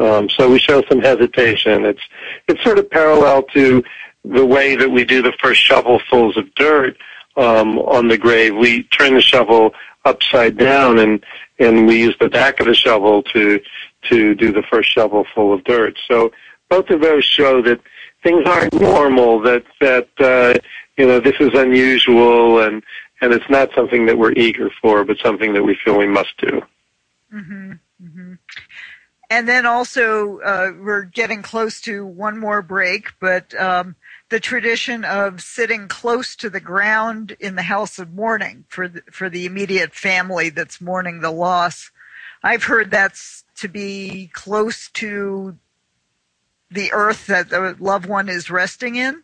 Um, 0.00 0.28
so 0.28 0.50
we 0.50 0.58
show 0.58 0.82
some 0.88 1.00
hesitation. 1.00 1.84
It's 1.84 2.02
it's 2.48 2.62
sort 2.64 2.80
of 2.80 2.90
parallel 2.90 3.44
to 3.54 3.84
the 4.24 4.46
way 4.46 4.76
that 4.76 4.90
we 4.90 5.04
do 5.04 5.22
the 5.22 5.32
first 5.40 5.68
shovelfuls 5.68 6.36
of 6.36 6.54
dirt 6.54 6.96
um, 7.36 7.78
on 7.80 8.08
the 8.08 8.18
grave. 8.18 8.54
We 8.54 8.84
turn 8.84 9.14
the 9.14 9.20
shovel 9.20 9.72
upside 10.04 10.56
down 10.56 10.98
and 10.98 11.24
and 11.58 11.86
we 11.86 12.00
use 12.00 12.16
the 12.18 12.28
back 12.28 12.60
of 12.60 12.66
the 12.66 12.74
shovel 12.74 13.22
to 13.22 13.60
to 14.10 14.34
do 14.34 14.52
the 14.52 14.62
first 14.62 14.90
shovel 14.90 15.24
full 15.34 15.52
of 15.52 15.62
dirt. 15.64 15.96
So 16.08 16.32
both 16.68 16.90
of 16.90 17.00
those 17.00 17.24
show 17.24 17.62
that 17.62 17.80
things 18.22 18.44
aren't 18.46 18.74
normal. 18.74 19.40
That 19.40 19.64
that 19.80 20.08
uh, 20.18 20.58
you 20.96 21.06
know 21.06 21.20
this 21.20 21.36
is 21.40 21.50
unusual 21.54 22.60
and 22.60 22.82
and 23.20 23.32
it's 23.32 23.48
not 23.48 23.70
something 23.74 24.06
that 24.06 24.18
we're 24.18 24.32
eager 24.32 24.70
for, 24.80 25.04
but 25.04 25.16
something 25.22 25.52
that 25.52 25.62
we 25.62 25.76
feel 25.84 25.96
we 25.96 26.08
must 26.08 26.36
do. 26.38 26.62
Mm-hmm. 27.32 27.72
Mm-hmm. 28.04 28.32
And 29.30 29.48
then 29.48 29.64
also, 29.64 30.40
uh, 30.40 30.72
we're 30.78 31.04
getting 31.04 31.40
close 31.40 31.80
to 31.82 32.04
one 32.04 32.38
more 32.38 32.60
break, 32.60 33.12
but 33.18 33.54
um, 33.54 33.96
the 34.32 34.40
tradition 34.40 35.04
of 35.04 35.42
sitting 35.42 35.86
close 35.88 36.34
to 36.34 36.48
the 36.48 36.58
ground 36.58 37.36
in 37.38 37.54
the 37.54 37.62
house 37.62 37.98
of 37.98 38.14
mourning 38.14 38.64
for 38.66 38.88
the, 38.88 39.02
for 39.10 39.28
the 39.28 39.44
immediate 39.44 39.92
family 39.94 40.48
that's 40.48 40.80
mourning 40.80 41.20
the 41.20 41.30
loss. 41.30 41.90
I've 42.42 42.64
heard 42.64 42.90
that's 42.90 43.44
to 43.56 43.68
be 43.68 44.30
close 44.32 44.88
to 44.92 45.58
the 46.70 46.90
earth 46.94 47.26
that 47.26 47.50
the 47.50 47.76
loved 47.78 48.06
one 48.06 48.30
is 48.30 48.50
resting 48.50 48.96
in. 48.96 49.22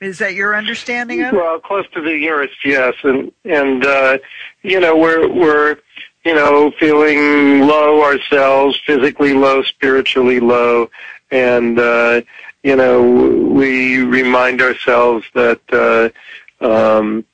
Is 0.00 0.18
that 0.18 0.34
your 0.34 0.56
understanding 0.56 1.22
of? 1.22 1.32
Well, 1.34 1.60
close 1.60 1.86
to 1.94 2.02
the 2.02 2.28
earth, 2.28 2.50
yes, 2.64 2.94
and 3.04 3.30
and 3.44 3.86
uh, 3.86 4.18
you 4.62 4.80
know 4.80 4.96
we're 4.96 5.28
we're 5.28 5.76
you 6.24 6.34
know 6.34 6.72
feeling 6.80 7.60
low 7.60 8.02
ourselves, 8.02 8.76
physically 8.84 9.34
low, 9.34 9.62
spiritually 9.62 10.40
low, 10.40 10.90
and 11.30 11.78
uh, 11.78 12.22
you 12.62 12.76
know, 12.76 13.02
we 13.02 14.02
remind 14.02 14.60
ourselves 14.60 15.24
that, 15.34 15.60
uh, 15.72 16.64
um, 16.64 17.24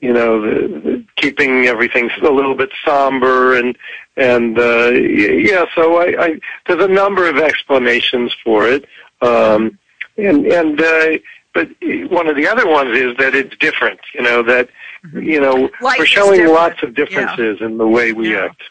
you 0.00 0.12
know, 0.12 0.40
the, 0.40 0.68
the, 0.80 1.04
keeping 1.16 1.66
everything 1.66 2.10
a 2.22 2.30
little 2.30 2.54
bit 2.54 2.70
somber 2.84 3.56
and, 3.56 3.76
and, 4.16 4.58
uh, 4.58 4.90
yeah, 4.90 5.64
so 5.74 5.96
I, 5.96 6.24
I, 6.24 6.40
there's 6.66 6.84
a 6.84 6.88
number 6.88 7.28
of 7.28 7.38
explanations 7.38 8.34
for 8.44 8.68
it. 8.68 8.84
Um, 9.22 9.78
and, 10.18 10.46
and, 10.46 10.80
uh, 10.80 11.18
but 11.54 11.68
one 12.10 12.28
of 12.28 12.36
the 12.36 12.46
other 12.46 12.68
ones 12.68 12.96
is 12.96 13.16
that 13.16 13.34
it's 13.34 13.56
different, 13.56 14.00
you 14.12 14.22
know, 14.22 14.42
that, 14.42 14.68
mm-hmm. 15.06 15.22
you 15.22 15.40
know, 15.40 15.70
Life 15.80 15.98
we're 15.98 16.06
showing 16.06 16.46
lots 16.48 16.82
of 16.82 16.94
differences 16.94 17.58
yeah. 17.60 17.66
in 17.66 17.78
the 17.78 17.86
way 17.86 18.12
we 18.12 18.32
yeah. 18.32 18.46
act. 18.46 18.62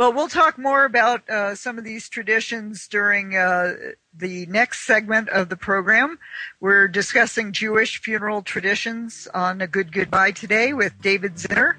Well, 0.00 0.14
we'll 0.14 0.28
talk 0.28 0.56
more 0.56 0.86
about 0.86 1.28
uh, 1.28 1.54
some 1.54 1.76
of 1.76 1.84
these 1.84 2.08
traditions 2.08 2.88
during 2.88 3.36
uh, 3.36 3.74
the 4.16 4.46
next 4.46 4.86
segment 4.86 5.28
of 5.28 5.50
the 5.50 5.58
program. 5.58 6.18
We're 6.58 6.88
discussing 6.88 7.52
Jewish 7.52 8.00
funeral 8.00 8.40
traditions 8.40 9.28
on 9.34 9.60
A 9.60 9.66
Good 9.66 9.92
Goodbye 9.92 10.30
today 10.30 10.72
with 10.72 10.98
David 11.02 11.34
Zinner 11.34 11.74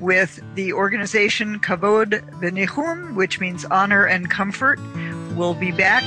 with 0.00 0.40
the 0.54 0.72
organization 0.72 1.60
Kavod 1.60 2.22
V'Nichum, 2.40 3.14
which 3.14 3.38
means 3.38 3.66
honor 3.66 4.06
and 4.06 4.30
comfort. 4.30 4.80
We'll 5.36 5.52
be 5.52 5.70
back. 5.70 6.04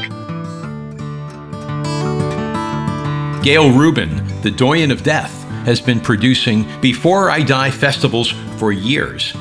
Gail 3.43 3.71
Rubin, 3.71 4.41
the 4.41 4.49
doyen 4.49 4.89
of 4.89 5.03
death, 5.03 5.43
has 5.65 5.79
been 5.79 5.99
producing 5.99 6.65
Before 6.81 7.29
I 7.29 7.43
Die 7.43 7.69
festivals 7.69 8.31
for 8.57 8.71
years. 8.71 9.35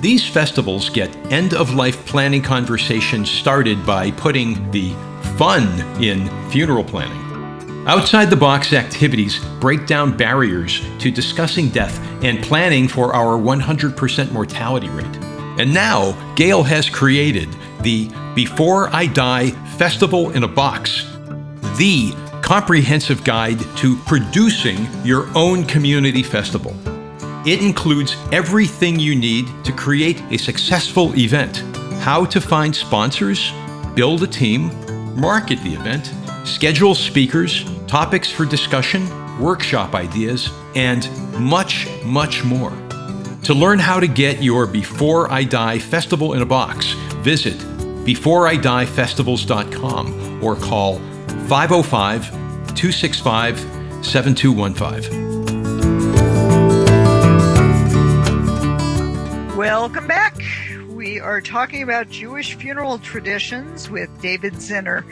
These 0.00 0.28
festivals 0.28 0.90
get 0.90 1.14
end 1.32 1.54
of 1.54 1.74
life 1.74 2.06
planning 2.06 2.40
conversations 2.40 3.28
started 3.28 3.84
by 3.84 4.12
putting 4.12 4.70
the 4.70 4.94
fun 5.36 5.66
in 6.00 6.28
funeral 6.50 6.84
planning. 6.84 7.24
Outside 7.88 8.26
the 8.26 8.36
box 8.36 8.72
activities 8.72 9.44
break 9.58 9.86
down 9.86 10.16
barriers 10.16 10.80
to 11.00 11.10
discussing 11.10 11.68
death 11.70 11.98
and 12.22 12.40
planning 12.44 12.86
for 12.86 13.12
our 13.12 13.36
100% 13.36 14.30
mortality 14.30 14.88
rate. 14.90 15.16
And 15.58 15.74
now, 15.74 16.12
Gail 16.36 16.62
has 16.62 16.88
created 16.88 17.48
the 17.80 18.08
Before 18.36 18.94
I 18.94 19.06
Die 19.06 19.50
Festival 19.78 20.30
in 20.30 20.44
a 20.44 20.48
Box, 20.48 21.06
the 21.76 22.14
comprehensive 22.42 23.24
guide 23.24 23.58
to 23.78 23.96
producing 24.06 24.86
your 25.04 25.28
own 25.34 25.64
community 25.64 26.22
festival. 26.22 26.76
It 27.46 27.62
includes 27.62 28.16
everything 28.32 28.98
you 28.98 29.14
need 29.14 29.46
to 29.64 29.72
create 29.72 30.20
a 30.30 30.38
successful 30.38 31.16
event 31.16 31.62
how 32.00 32.24
to 32.24 32.40
find 32.40 32.74
sponsors, 32.74 33.52
build 33.94 34.22
a 34.22 34.26
team, 34.26 34.72
market 35.20 35.62
the 35.62 35.74
event, 35.74 36.10
schedule 36.46 36.94
speakers, 36.94 37.66
topics 37.86 38.30
for 38.30 38.46
discussion, 38.46 39.06
workshop 39.38 39.94
ideas, 39.94 40.50
and 40.74 41.06
much, 41.38 41.86
much 42.04 42.42
more. 42.44 42.72
To 43.42 43.52
learn 43.54 43.78
how 43.78 44.00
to 44.00 44.06
get 44.06 44.42
your 44.42 44.66
Before 44.66 45.30
I 45.32 45.44
Die 45.44 45.78
Festival 45.78 46.34
in 46.34 46.42
a 46.42 46.46
box, 46.46 46.92
visit 47.22 47.56
beforeidiefestivals.com 47.58 50.42
or 50.42 50.56
call 50.56 50.98
505 51.48 52.30
265 52.74 53.58
7215. 54.04 55.27
Welcome 59.58 60.06
back. 60.06 60.40
We 60.88 61.18
are 61.18 61.40
talking 61.40 61.82
about 61.82 62.08
Jewish 62.10 62.54
funeral 62.54 63.00
traditions 63.00 63.90
with 63.90 64.08
David 64.22 64.52
Zinner. 64.52 65.02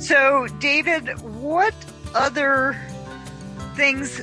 So, 0.00 0.46
David, 0.60 1.20
what 1.22 1.74
other 2.14 2.80
things 3.74 4.22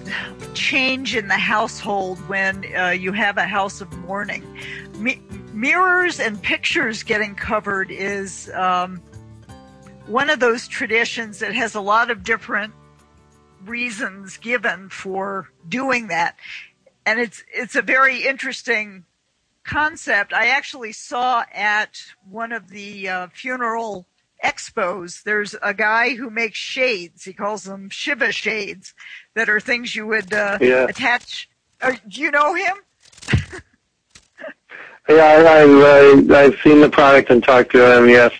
change 0.54 1.18
in 1.18 1.28
the 1.28 1.38
household 1.38 2.18
when 2.30 2.64
uh, 2.74 2.92
you 2.92 3.12
have 3.12 3.36
a 3.36 3.44
house 3.44 3.82
of 3.82 3.92
mourning? 3.98 4.58
Mi- 4.96 5.22
mirrors 5.52 6.22
and 6.22 6.42
pictures 6.42 7.04
getting 7.04 7.36
covered 7.36 7.92
is 7.92 8.50
um, 8.52 9.02
one 10.08 10.30
of 10.30 10.40
those 10.40 10.66
traditions 10.66 11.40
that 11.40 11.54
has 11.54 11.76
a 11.76 11.82
lot 11.82 12.10
of 12.10 12.24
different 12.24 12.74
reasons 13.66 14.38
given 14.38 14.88
for 14.88 15.50
doing 15.68 16.08
that. 16.08 16.38
And 17.06 17.20
it's 17.20 17.44
it's 17.52 17.76
a 17.76 17.82
very 17.82 18.26
interesting 18.26 19.04
concept. 19.70 20.34
I 20.34 20.48
actually 20.48 20.92
saw 20.92 21.44
at 21.54 22.02
one 22.28 22.52
of 22.52 22.70
the 22.70 23.08
uh, 23.08 23.28
funeral 23.34 24.08
expos, 24.44 25.24
there's 25.24 25.56
a 25.62 25.74
guy 25.74 26.16
who 26.16 26.30
makes 26.30 26.58
shades. 26.58 27.24
He 27.24 27.34
calls 27.34 27.64
them 27.64 27.90
Shiva 27.90 28.32
shades 28.32 28.94
that 29.36 29.50
are 29.50 29.60
things 29.60 29.96
you 29.96 30.08
would 30.08 30.34
uh, 30.34 30.58
yeah. 30.62 30.86
attach. 30.86 31.50
Uh, 31.82 31.94
do 32.08 32.22
you 32.22 32.32
know 32.32 32.54
him? 32.54 32.78
Yeah, 35.10 35.26
I've, 35.26 36.32
I've 36.32 36.60
seen 36.62 36.82
the 36.82 36.90
product 36.90 37.32
and 37.32 37.44
talked 37.44 37.72
to 37.72 37.98
him, 37.98 38.10
yes. 38.10 38.32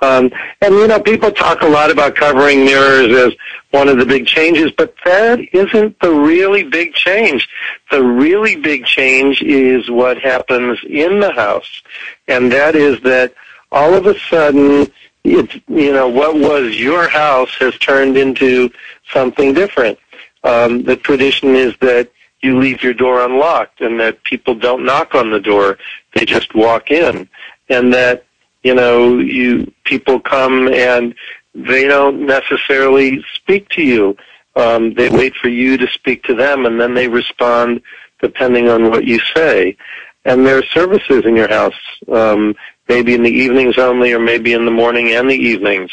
Um, 0.00 0.32
and, 0.60 0.74
you 0.74 0.88
know, 0.88 0.98
people 0.98 1.30
talk 1.30 1.62
a 1.62 1.68
lot 1.68 1.88
about 1.88 2.16
covering 2.16 2.64
mirrors 2.64 3.16
as 3.16 3.32
one 3.70 3.88
of 3.88 3.98
the 3.98 4.04
big 4.04 4.26
changes, 4.26 4.72
but 4.72 4.92
that 5.04 5.38
isn't 5.52 6.00
the 6.00 6.10
really 6.10 6.64
big 6.64 6.94
change. 6.94 7.48
The 7.92 8.02
really 8.02 8.56
big 8.56 8.84
change 8.86 9.40
is 9.40 9.88
what 9.88 10.18
happens 10.18 10.80
in 10.88 11.20
the 11.20 11.32
house. 11.32 11.82
And 12.26 12.50
that 12.50 12.74
is 12.74 13.00
that 13.02 13.32
all 13.70 13.94
of 13.94 14.06
a 14.06 14.18
sudden, 14.28 14.90
it's, 15.22 15.54
you 15.68 15.92
know, 15.92 16.08
what 16.08 16.34
was 16.34 16.76
your 16.76 17.08
house 17.08 17.54
has 17.60 17.78
turned 17.78 18.16
into 18.16 18.68
something 19.12 19.54
different. 19.54 19.96
Um, 20.42 20.82
the 20.82 20.96
tradition 20.96 21.54
is 21.54 21.72
that 21.80 22.10
you 22.42 22.58
leave 22.58 22.82
your 22.82 22.94
door 22.94 23.24
unlocked 23.24 23.80
and 23.80 23.98
that 24.00 24.22
people 24.24 24.54
don't 24.54 24.84
knock 24.84 25.14
on 25.14 25.30
the 25.30 25.40
door 25.40 25.78
they 26.14 26.24
just 26.24 26.54
walk 26.54 26.90
in, 26.90 27.28
and 27.68 27.92
that 27.92 28.24
you 28.62 28.74
know 28.74 29.18
you 29.18 29.70
people 29.84 30.18
come 30.18 30.68
and 30.68 31.14
they 31.54 31.84
don't 31.84 32.26
necessarily 32.26 33.24
speak 33.34 33.68
to 33.70 33.82
you. 33.82 34.16
Um, 34.56 34.94
they 34.94 35.10
wait 35.10 35.34
for 35.36 35.48
you 35.48 35.76
to 35.76 35.86
speak 35.88 36.22
to 36.24 36.34
them, 36.34 36.66
and 36.66 36.80
then 36.80 36.94
they 36.94 37.08
respond 37.08 37.82
depending 38.20 38.68
on 38.68 38.90
what 38.90 39.04
you 39.04 39.20
say. 39.34 39.76
And 40.24 40.44
there 40.44 40.58
are 40.58 40.64
services 40.64 41.24
in 41.24 41.36
your 41.36 41.48
house, 41.48 41.74
um, 42.10 42.56
maybe 42.88 43.14
in 43.14 43.22
the 43.22 43.30
evenings 43.30 43.78
only, 43.78 44.12
or 44.12 44.18
maybe 44.18 44.54
in 44.54 44.64
the 44.64 44.70
morning 44.70 45.12
and 45.12 45.28
the 45.30 45.34
evenings. 45.34 45.90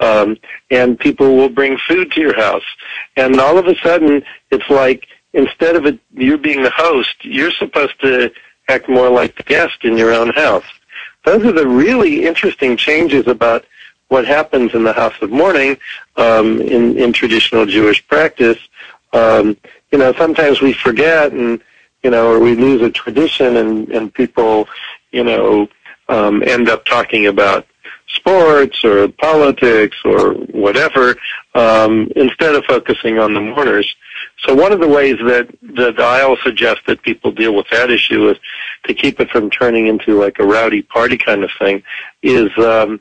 Um, 0.00 0.38
and 0.70 0.98
people 0.98 1.36
will 1.36 1.50
bring 1.50 1.78
food 1.86 2.10
to 2.12 2.20
your 2.20 2.36
house, 2.36 2.64
and 3.16 3.38
all 3.38 3.58
of 3.58 3.66
a 3.66 3.76
sudden, 3.76 4.22
it's 4.50 4.68
like 4.70 5.06
instead 5.32 5.76
of 5.76 5.86
it, 5.86 5.98
you 6.14 6.38
being 6.38 6.62
the 6.62 6.70
host, 6.70 7.14
you're 7.22 7.52
supposed 7.52 8.00
to 8.00 8.30
act 8.68 8.88
more 8.88 9.08
like 9.08 9.36
the 9.36 9.42
guest 9.42 9.84
in 9.84 9.96
your 9.96 10.12
own 10.12 10.30
house. 10.30 10.64
Those 11.24 11.44
are 11.44 11.52
the 11.52 11.66
really 11.66 12.24
interesting 12.26 12.76
changes 12.76 13.26
about 13.26 13.64
what 14.08 14.26
happens 14.26 14.74
in 14.74 14.84
the 14.84 14.92
house 14.92 15.14
of 15.20 15.30
mourning 15.30 15.76
um, 16.16 16.60
in, 16.60 16.96
in 16.96 17.12
traditional 17.12 17.66
Jewish 17.66 18.06
practice. 18.06 18.58
Um, 19.12 19.56
you 19.90 19.98
know, 19.98 20.12
sometimes 20.14 20.60
we 20.60 20.72
forget 20.72 21.32
and, 21.32 21.60
you 22.02 22.10
know, 22.10 22.30
or 22.30 22.38
we 22.38 22.54
lose 22.54 22.82
a 22.82 22.90
tradition 22.90 23.56
and, 23.56 23.88
and 23.88 24.14
people, 24.14 24.68
you 25.10 25.24
know, 25.24 25.68
um, 26.08 26.42
end 26.44 26.68
up 26.68 26.84
talking 26.84 27.26
about 27.26 27.66
sports 28.08 28.84
or 28.84 29.08
politics 29.08 29.96
or 30.04 30.34
whatever 30.34 31.16
um, 31.54 32.08
instead 32.16 32.54
of 32.54 32.64
focusing 32.64 33.18
on 33.18 33.34
the 33.34 33.40
mourners. 33.40 33.94
So 34.40 34.54
one 34.54 34.72
of 34.72 34.80
the 34.80 34.88
ways 34.88 35.16
that, 35.26 35.48
that 35.62 35.98
I'll 35.98 36.36
suggest 36.38 36.80
that 36.86 37.02
people 37.02 37.32
deal 37.32 37.54
with 37.54 37.66
that 37.70 37.90
issue 37.90 38.28
is 38.28 38.38
to 38.84 38.94
keep 38.94 39.18
it 39.20 39.30
from 39.30 39.50
turning 39.50 39.86
into 39.86 40.18
like 40.18 40.38
a 40.38 40.44
rowdy 40.44 40.82
party 40.82 41.16
kind 41.16 41.42
of 41.42 41.50
thing 41.58 41.82
is 42.22 42.50
um, 42.58 43.00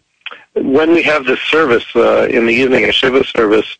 when 0.55 0.91
we 0.91 1.03
have 1.03 1.25
this 1.25 1.39
service 1.41 1.85
uh, 1.95 2.27
in 2.29 2.45
the 2.45 2.53
evening, 2.53 2.85
a 2.85 2.91
Shiva 2.91 3.23
service, 3.25 3.77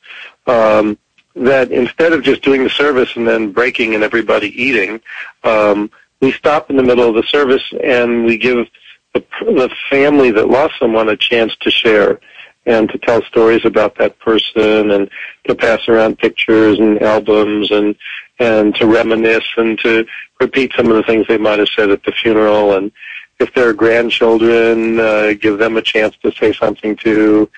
um, 0.47 0.97
that 1.35 1.71
instead 1.71 2.13
of 2.13 2.23
just 2.23 2.41
doing 2.41 2.63
the 2.63 2.69
service 2.69 3.15
and 3.15 3.27
then 3.27 3.51
breaking 3.51 3.95
and 3.95 4.03
everybody 4.03 4.49
eating, 4.61 5.01
um, 5.43 5.89
we 6.21 6.31
stop 6.31 6.69
in 6.69 6.75
the 6.75 6.83
middle 6.83 7.07
of 7.07 7.15
the 7.15 7.23
service 7.23 7.63
and 7.83 8.25
we 8.25 8.37
give 8.37 8.67
the, 9.13 9.23
the 9.41 9.69
family 9.89 10.31
that 10.31 10.49
lost 10.49 10.73
someone 10.79 11.09
a 11.09 11.17
chance 11.17 11.55
to 11.61 11.71
share 11.71 12.19
and 12.65 12.89
to 12.89 12.97
tell 12.97 13.21
stories 13.23 13.65
about 13.65 13.97
that 13.97 14.17
person 14.19 14.91
and 14.91 15.09
to 15.47 15.55
pass 15.55 15.87
around 15.87 16.17
pictures 16.17 16.79
and 16.79 17.01
albums 17.01 17.71
and 17.71 17.95
and 18.39 18.75
to 18.75 18.85
reminisce 18.85 19.47
and 19.55 19.79
to 19.79 20.05
repeat 20.39 20.71
some 20.75 20.87
of 20.89 20.95
the 20.95 21.03
things 21.03 21.25
they 21.27 21.37
might 21.37 21.59
have 21.59 21.69
said 21.69 21.89
at 21.89 22.03
the 22.03 22.11
funeral. 22.11 22.75
And 22.75 22.91
if 23.39 23.53
there 23.53 23.69
are 23.69 23.73
grandchildren 23.73 24.99
uh, 24.99 25.33
give 25.39 25.57
them 25.57 25.77
a 25.77 25.81
chance 25.81 26.15
to 26.17 26.31
say 26.33 26.51
something 26.53 26.95
to 26.97 27.49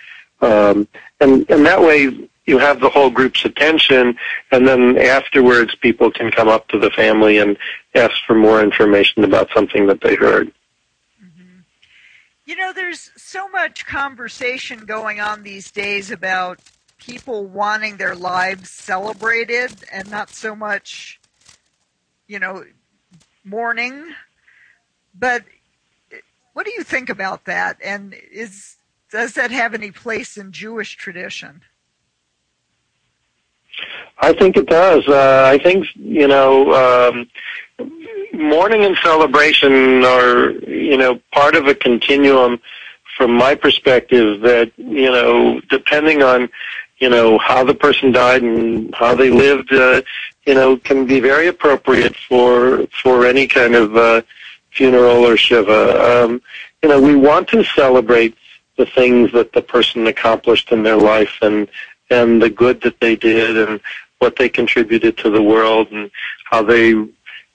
um, 0.41 0.87
and 1.19 1.49
and 1.49 1.65
that 1.65 1.81
way 1.81 2.29
you 2.47 2.57
have 2.57 2.79
the 2.79 2.89
whole 2.89 3.09
group's 3.09 3.43
attention. 3.45 4.17
And 4.51 4.67
then 4.67 4.97
afterwards 4.97 5.75
people 5.75 6.11
can 6.11 6.31
come 6.31 6.47
up 6.47 6.67
to 6.69 6.79
the 6.79 6.89
family 6.91 7.37
and 7.39 7.57
ask 7.93 8.15
for 8.25 8.35
more 8.35 8.63
information 8.63 9.23
about 9.23 9.49
something 9.53 9.85
that 9.87 10.01
they 10.01 10.15
heard 10.15 10.51
you 12.47 12.55
know, 12.55 12.71
there's 12.71 13.11
so 13.17 13.49
much 13.49 13.85
conversation 13.85 14.85
going 14.85 15.19
on 15.19 15.43
these 15.43 15.69
days 15.69 16.09
about 16.09 16.59
people 16.97 17.45
wanting 17.45 17.97
their 17.97 18.15
lives 18.15 18.69
celebrated 18.69 19.71
and 19.91 20.09
not 20.09 20.29
so 20.29 20.55
much, 20.55 21.19
you 22.25 22.39
know, 22.39 22.63
mourning. 23.43 24.13
But 25.13 25.43
what 26.53 26.65
do 26.65 26.71
you 26.71 26.83
think 26.83 27.09
about 27.09 27.45
that? 27.45 27.77
And 27.83 28.15
is 28.31 28.77
does 29.11 29.33
that 29.33 29.51
have 29.51 29.73
any 29.73 29.91
place 29.91 30.37
in 30.37 30.53
Jewish 30.53 30.95
tradition? 30.95 31.61
I 34.19 34.33
think 34.33 34.57
it 34.57 34.67
does. 34.67 35.07
Uh, 35.07 35.43
I 35.45 35.57
think 35.59 35.85
you 35.95 36.27
know 36.27 36.73
um, 36.73 37.29
mourning 38.37 38.85
and 38.85 38.97
celebration 38.97 40.03
are, 40.03 40.51
you 40.51 40.97
know, 40.97 41.19
part 41.31 41.55
of 41.55 41.67
a 41.67 41.75
continuum 41.75 42.59
from 43.17 43.33
my 43.33 43.55
perspective 43.55 44.41
that, 44.41 44.71
you 44.77 45.11
know, 45.11 45.59
depending 45.69 46.21
on, 46.21 46.49
you 46.99 47.09
know, 47.09 47.37
how 47.39 47.63
the 47.63 47.73
person 47.73 48.11
died 48.11 48.43
and 48.43 48.93
how 48.95 49.15
they 49.15 49.29
lived, 49.29 49.73
uh, 49.73 50.01
you 50.45 50.53
know, 50.53 50.77
can 50.77 51.05
be 51.05 51.19
very 51.19 51.47
appropriate 51.47 52.15
for, 52.15 52.87
for 53.01 53.25
any 53.25 53.47
kind 53.47 53.75
of, 53.75 53.95
uh, 53.97 54.21
funeral 54.71 55.25
or 55.25 55.35
Shiva. 55.35 56.23
Um, 56.23 56.41
you 56.83 56.89
know, 56.89 57.01
we 57.01 57.15
want 57.15 57.47
to 57.49 57.63
celebrate 57.63 58.35
the 58.77 58.85
things 58.85 59.31
that 59.31 59.53
the 59.53 59.61
person 59.61 60.05
accomplished 60.05 60.71
in 60.71 60.83
their 60.83 60.97
life 60.97 61.33
and, 61.41 61.67
and 62.11 62.39
the 62.39 62.49
good 62.49 62.81
that 62.81 62.99
they 62.99 63.15
did 63.15 63.57
and 63.57 63.81
what 64.19 64.35
they 64.35 64.49
contributed 64.49 65.17
to 65.17 65.29
the 65.29 65.41
world 65.41 65.91
and 65.91 66.09
how 66.49 66.63
they 66.63 66.93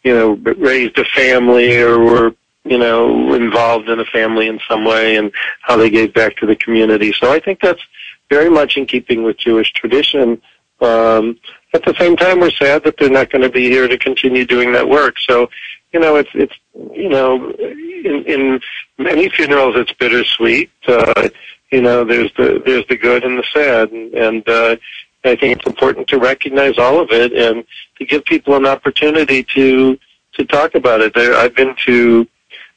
you 0.02 0.14
know, 0.14 0.32
raised 0.32 0.98
a 0.98 1.04
family 1.04 1.78
or 1.78 1.98
were, 1.98 2.34
you 2.64 2.78
know, 2.78 3.34
involved 3.34 3.88
in 3.88 4.00
a 4.00 4.04
family 4.06 4.48
in 4.48 4.60
some 4.68 4.84
way 4.84 5.16
and 5.16 5.32
how 5.60 5.76
they 5.76 5.90
gave 5.90 6.12
back 6.14 6.36
to 6.36 6.46
the 6.46 6.56
community. 6.56 7.12
So 7.12 7.32
I 7.32 7.40
think 7.40 7.60
that's 7.60 7.80
very 8.28 8.50
much 8.50 8.76
in 8.76 8.86
keeping 8.86 9.22
with 9.22 9.36
Jewish 9.38 9.72
tradition. 9.72 10.40
Um, 10.80 11.38
at 11.74 11.84
the 11.84 11.94
same 11.98 12.16
time, 12.16 12.40
we're 12.40 12.50
sad 12.50 12.84
that 12.84 12.96
they're 12.98 13.10
not 13.10 13.30
going 13.30 13.42
to 13.42 13.50
be 13.50 13.68
here 13.68 13.88
to 13.88 13.96
continue 13.96 14.44
doing 14.44 14.72
that 14.72 14.88
work. 14.88 15.16
So, 15.20 15.48
you 15.92 16.00
know, 16.00 16.16
it's, 16.16 16.30
it's, 16.34 16.54
you 16.92 17.08
know, 17.08 17.50
in, 17.52 18.24
in 18.26 18.60
many 18.98 19.28
funerals, 19.28 19.76
it's 19.76 19.92
bittersweet. 19.92 20.70
Uh, 20.86 21.28
you 21.70 21.80
know, 21.80 22.04
there's 22.04 22.32
the 22.34 22.62
there's 22.66 22.86
the 22.88 22.96
good 22.96 23.24
and 23.24 23.38
the 23.38 23.44
sad, 23.54 23.90
and, 23.92 24.12
and 24.12 24.48
uh, 24.48 24.76
I 25.24 25.36
think 25.36 25.58
it's 25.58 25.66
important 25.66 26.08
to 26.08 26.18
recognize 26.18 26.78
all 26.78 27.00
of 27.00 27.10
it 27.10 27.32
and 27.32 27.64
to 27.98 28.04
give 28.04 28.24
people 28.24 28.56
an 28.56 28.66
opportunity 28.66 29.44
to 29.54 29.98
to 30.34 30.44
talk 30.44 30.74
about 30.74 31.00
it. 31.00 31.14
There, 31.14 31.36
I've 31.36 31.54
been 31.54 31.74
to, 31.84 32.26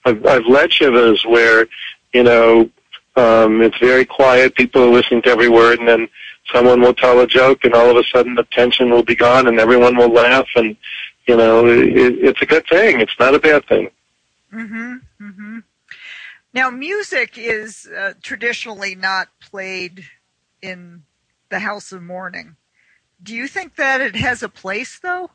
I've, 0.04 0.26
I've 0.26 0.46
led 0.46 0.72
shivas 0.72 1.26
where, 1.26 1.68
you 2.14 2.24
know, 2.24 2.70
um, 3.16 3.62
it's 3.62 3.78
very 3.78 4.04
quiet. 4.04 4.56
People 4.56 4.84
are 4.84 4.92
listening 4.92 5.22
to 5.22 5.30
every 5.30 5.48
word, 5.48 5.80
and 5.80 5.88
then 5.88 6.10
someone 6.54 6.82
will 6.82 6.94
tell 6.94 7.22
a 7.22 7.28
joke, 7.28 7.64
and 7.64 7.74
all 7.74 7.90
of 7.90 7.96
a 7.96 8.04
sudden 8.04 8.36
the 8.36 8.44
tension 8.52 8.90
will 8.90 9.04
be 9.04 9.16
gone, 9.16 9.48
and 9.48 9.58
everyone 9.60 9.96
will 9.96 10.10
laugh, 10.10 10.48
and 10.56 10.76
you 11.28 11.38
know, 11.38 11.66
it, 11.66 12.20
it's 12.20 12.42
a 12.42 12.46
good 12.46 12.68
thing. 12.68 13.00
It's 13.00 13.18
not 13.20 13.34
a 13.34 13.40
bad 13.40 13.66
thing. 13.68 13.90
Mm-hmm. 14.54 14.96
Mm-hmm. 15.22 15.60
Now, 16.54 16.70
music 16.70 17.38
is 17.38 17.88
uh, 17.88 18.14
traditionally 18.22 18.96
not 18.96 19.30
played 19.40 20.06
in 20.62 21.04
the 21.56 21.60
House 21.60 21.94
of 21.94 22.04
Mourning. 22.04 22.58
Do 23.24 23.34
you 23.34 23.48
think 23.48 23.78
that 23.78 24.02
it 24.02 24.18
has 24.18 24.44
a 24.44 24.50
place, 24.50 25.00
though? 25.00 25.30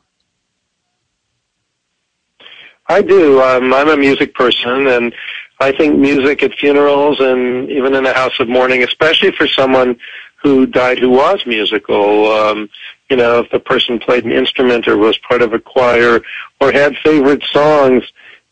I 2.85 3.01
do. 3.01 3.41
Um, 3.41 3.73
I'm 3.73 3.89
a 3.89 3.97
music 3.97 4.35
person, 4.35 4.85
and 4.85 5.15
I 5.59 5.71
think 5.71 5.97
music 5.97 6.43
at 6.43 6.53
funerals 6.53 7.19
and 7.19 7.71
even 7.71 7.95
in 7.95 8.05
a 8.05 8.13
house 8.13 8.39
of 8.39 8.47
mourning, 8.47 8.83
especially 8.83 9.31
for 9.31 9.47
someone 9.47 9.97
who 10.43 10.67
died 10.67 10.99
who 10.99 11.09
was 11.09 11.43
musical, 11.47 12.31
um, 12.31 12.69
you 13.09 13.17
know, 13.17 13.39
if 13.39 13.49
the 13.49 13.59
person 13.59 13.97
played 13.97 14.23
an 14.23 14.31
instrument 14.31 14.87
or 14.87 14.97
was 14.97 15.17
part 15.27 15.41
of 15.41 15.53
a 15.53 15.59
choir 15.59 16.21
or 16.59 16.71
had 16.71 16.95
favorite 16.97 17.43
songs 17.45 18.03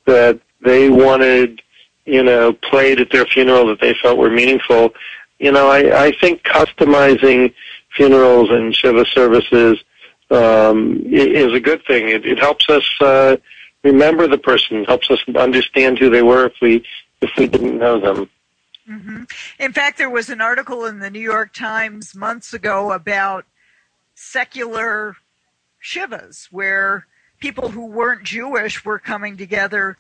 that 0.06 0.40
they 0.62 0.90
wanted, 0.90 1.62
you 2.06 2.24
know, 2.24 2.52
played 2.52 3.00
at 3.00 3.12
their 3.12 3.28
funeral 3.28 3.68
that 3.68 3.80
they 3.80 3.94
felt 4.02 4.18
were 4.18 4.32
meaningful, 4.32 4.92
you 5.40 5.52
know, 5.52 5.70
I, 5.70 6.06
I 6.06 6.12
think 6.20 6.44
customizing 6.44 7.54
funerals 7.96 8.50
and 8.52 8.76
Shiva 8.76 9.06
services 9.06 9.80
um, 10.30 11.02
is 11.06 11.54
a 11.54 11.60
good 11.60 11.84
thing. 11.86 12.10
It, 12.10 12.26
it 12.26 12.40
helps 12.40 12.70
us 12.70 12.88
uh, 13.02 13.38
remember 13.84 14.28
the 14.28 14.38
person, 14.38 14.84
helps 14.86 15.10
us 15.10 15.20
understand 15.36 15.98
who 15.98 16.10
they 16.10 16.22
were 16.22 16.46
if 16.46 16.54
we 16.62 16.84
if 17.22 17.32
we 17.38 17.48
didn't 17.48 17.78
know 17.78 18.00
them. 18.00 18.30
Mm-hmm. 18.90 19.24
In 19.60 19.74
fact, 19.74 19.98
there 19.98 20.10
was 20.10 20.30
an 20.30 20.42
article 20.42 20.86
in 20.86 21.00
the 21.00 21.10
New 21.10 21.20
York 21.20 21.54
Times 21.54 22.16
months 22.16 22.54
ago 22.54 22.92
about 22.92 23.46
secular 24.16 25.16
shivas, 25.84 26.46
where 26.52 27.06
people 27.40 27.70
who 27.70 27.86
weren't 27.86 28.24
Jewish 28.24 28.84
were 28.84 29.00
coming 29.00 29.38
together 29.38 29.98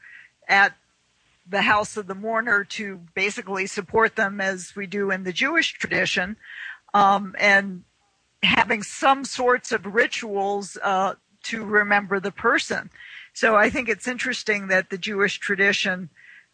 at 0.47 0.73
the 1.49 1.62
house 1.63 1.97
of 1.97 2.07
the 2.07 2.15
mourner 2.15 2.63
to 2.63 2.99
basically 3.13 3.65
support 3.65 4.15
them 4.15 4.39
as 4.39 4.75
we 4.75 4.85
do 4.85 5.12
in 5.12 5.23
the 5.23 5.33
Jewish 5.33 5.73
tradition, 5.73 6.38
um, 6.93 7.35
and 7.39 7.83
having 8.43 8.83
some 8.83 9.25
sorts 9.25 9.71
of 9.71 9.85
rituals 9.85 10.77
uh, 10.83 11.15
to 11.43 11.65
remember 11.65 12.19
the 12.19 12.31
person. 12.31 12.89
So 13.33 13.55
I 13.55 13.69
think 13.69 13.89
it's 13.89 14.07
interesting 14.07 14.67
that 14.67 14.89
the 14.89 14.97
Jewish 14.97 15.39
tradition 15.39 16.09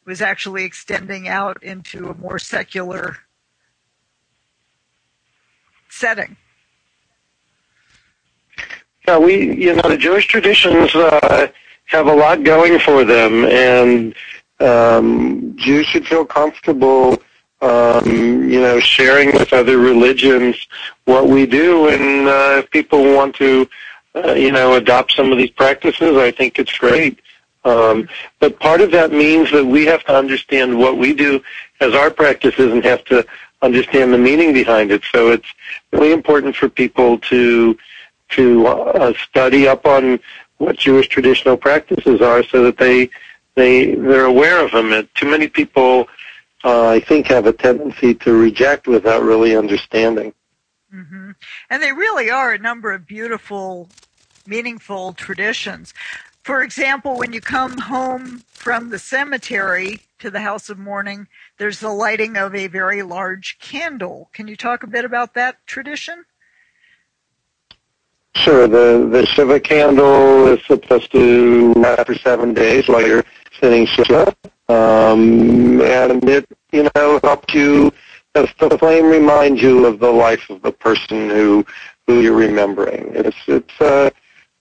was 0.05 0.21
actually 0.21 0.63
extending 0.63 1.27
out 1.27 1.61
into 1.63 2.09
a 2.09 2.15
more 2.15 2.39
secular 2.39 3.17
setting. 5.89 6.37
Yeah, 9.07 9.17
we, 9.17 9.55
you 9.55 9.75
know, 9.75 9.87
the 9.87 9.97
Jewish 9.97 10.27
traditions 10.27 10.93
uh, 10.95 11.47
have 11.85 12.07
a 12.07 12.13
lot 12.13 12.43
going 12.43 12.79
for 12.79 13.03
them, 13.03 13.45
and 13.45 14.15
um, 14.65 15.53
Jews 15.63 15.85
should 15.87 16.05
feel 16.07 16.25
comfortable, 16.25 17.21
um, 17.61 18.05
you 18.53 18.59
know, 18.65 18.79
sharing 18.79 19.29
with 19.39 19.51
other 19.53 19.77
religions 19.77 20.55
what 21.05 21.25
we 21.27 21.41
do. 21.45 21.89
And 21.89 22.27
uh, 22.27 22.61
if 22.61 22.65
people 22.71 23.01
want 23.17 23.35
to, 23.35 23.67
uh, 24.15 24.33
you 24.33 24.51
know, 24.51 24.67
adopt 24.81 25.09
some 25.13 25.31
of 25.31 25.37
these 25.37 25.53
practices, 25.63 26.17
I 26.17 26.31
think 26.31 26.51
it's 26.59 26.77
great. 26.77 27.19
Um, 27.63 28.07
but 28.39 28.59
part 28.59 28.81
of 28.81 28.91
that 28.91 29.11
means 29.11 29.51
that 29.51 29.65
we 29.65 29.85
have 29.91 30.03
to 30.05 30.13
understand 30.15 30.77
what 30.77 30.97
we 30.97 31.13
do 31.13 31.41
as 31.81 31.93
our 31.95 32.11
practices 32.11 32.71
and 32.71 32.83
have 32.85 33.03
to 33.05 33.25
understand 33.61 34.13
the 34.13 34.17
meaning 34.29 34.53
behind 34.53 34.91
it. 34.91 35.01
So 35.11 35.31
it's 35.31 35.51
really 35.91 36.11
important 36.11 36.55
for 36.55 36.69
people 36.69 37.17
to 37.31 37.77
to 38.29 38.67
uh, 38.67 39.13
study 39.29 39.67
up 39.67 39.85
on 39.85 40.19
what 40.57 40.77
Jewish 40.77 41.07
traditional 41.07 41.57
practices 41.57 42.21
are, 42.21 42.43
so 42.43 42.63
that 42.63 42.77
they 42.77 43.09
they 43.55 43.95
they're 43.95 44.25
aware 44.25 44.63
of 44.63 44.71
them. 44.71 44.93
And 44.93 45.07
too 45.15 45.29
many 45.29 45.47
people, 45.47 46.07
uh, 46.63 46.87
I 46.87 46.99
think, 46.99 47.27
have 47.27 47.45
a 47.45 47.53
tendency 47.53 48.13
to 48.15 48.33
reject 48.33 48.87
without 48.87 49.23
really 49.23 49.55
understanding. 49.55 50.33
Mm-hmm. 50.93 51.31
And 51.69 51.83
they 51.83 51.91
really 51.91 52.29
are 52.29 52.53
a 52.53 52.59
number 52.59 52.93
of 52.93 53.05
beautiful, 53.05 53.89
meaningful 54.45 55.13
traditions. 55.13 55.93
For 56.43 56.61
example, 56.61 57.17
when 57.17 57.33
you 57.33 57.41
come 57.41 57.77
home 57.77 58.43
from 58.53 58.89
the 58.89 58.99
cemetery 58.99 60.01
to 60.19 60.29
the 60.29 60.41
house 60.41 60.69
of 60.69 60.77
mourning, 60.77 61.27
there's 61.57 61.79
the 61.79 61.89
lighting 61.89 62.37
of 62.37 62.53
a 62.53 62.67
very 62.67 63.01
large 63.01 63.57
candle. 63.59 64.29
Can 64.31 64.47
you 64.47 64.55
talk 64.55 64.83
a 64.83 64.87
bit 64.87 65.05
about 65.05 65.33
that 65.33 65.65
tradition? 65.65 66.25
Sure. 68.35 68.67
The 68.67 69.07
the 69.09 69.25
Shiva 69.25 69.59
candle 69.59 70.47
is 70.47 70.63
supposed 70.65 71.11
to 71.13 71.73
last 71.73 72.05
for 72.05 72.15
seven 72.15 72.53
days 72.53 72.87
while 72.87 73.05
you're 73.05 73.23
sitting 73.59 73.85
Shiva, 73.85 74.35
um, 74.67 75.81
and 75.81 76.23
it 76.29 76.45
you 76.71 76.89
know 76.95 77.19
helps 77.23 77.53
you. 77.53 77.91
The 78.33 78.77
flame 78.77 79.05
reminds 79.05 79.61
you 79.61 79.85
of 79.85 79.99
the 79.99 80.11
life 80.11 80.49
of 80.49 80.61
the 80.61 80.71
person 80.71 81.29
who 81.29 81.65
who 82.05 82.19
you're 82.19 82.35
remembering. 82.35 83.13
It's 83.15 83.37
it's 83.47 83.81
uh, 83.81 84.09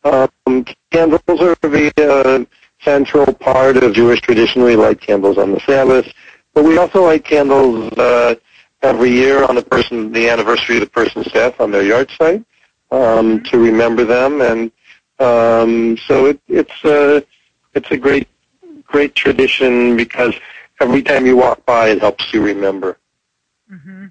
um, 0.05 0.65
candles 0.93 1.21
are 1.29 1.57
the 1.61 1.93
uh, 1.99 2.45
central 2.81 3.35
part 3.35 3.77
of 3.77 3.93
Jewish 3.93 4.21
tradition. 4.21 4.63
We 4.63 4.77
light 4.77 5.01
candles 5.01 5.37
on 5.37 5.51
the 5.51 5.61
Sabbath, 5.61 6.07
but 6.55 6.65
we 6.65 6.79
also 6.79 7.03
light 7.03 7.25
candles 7.25 7.93
uh, 7.95 8.37
every 8.83 9.11
year 9.11 9.45
on 9.45 9.57
the 9.57 9.63
person, 9.63 10.13
the 10.13 10.29
anniversary 10.29 10.77
of 10.77 10.83
the 10.83 10.91
person's 10.91 11.27
death 11.33 11.61
on 11.61 11.73
their 11.73 11.83
yahrzeit 11.83 12.45
um, 12.95 13.43
to 13.45 13.59
remember 13.59 14.05
them, 14.05 14.41
and 14.41 14.71
um, 15.19 15.97
so 16.07 16.27
it, 16.27 16.41
it's 16.49 16.85
a 16.85 17.25
it's 17.75 17.91
a 17.91 17.97
great 17.97 18.29
great 18.85 19.15
tradition 19.15 19.97
because 19.97 20.35
every 20.81 21.03
time 21.03 21.27
you 21.27 21.37
walk 21.37 21.65
by, 21.67 21.89
it 21.89 22.01
helps 22.01 22.33
you 22.33 22.43
remember. 22.43 22.99
Mm-hmm. 23.71 24.07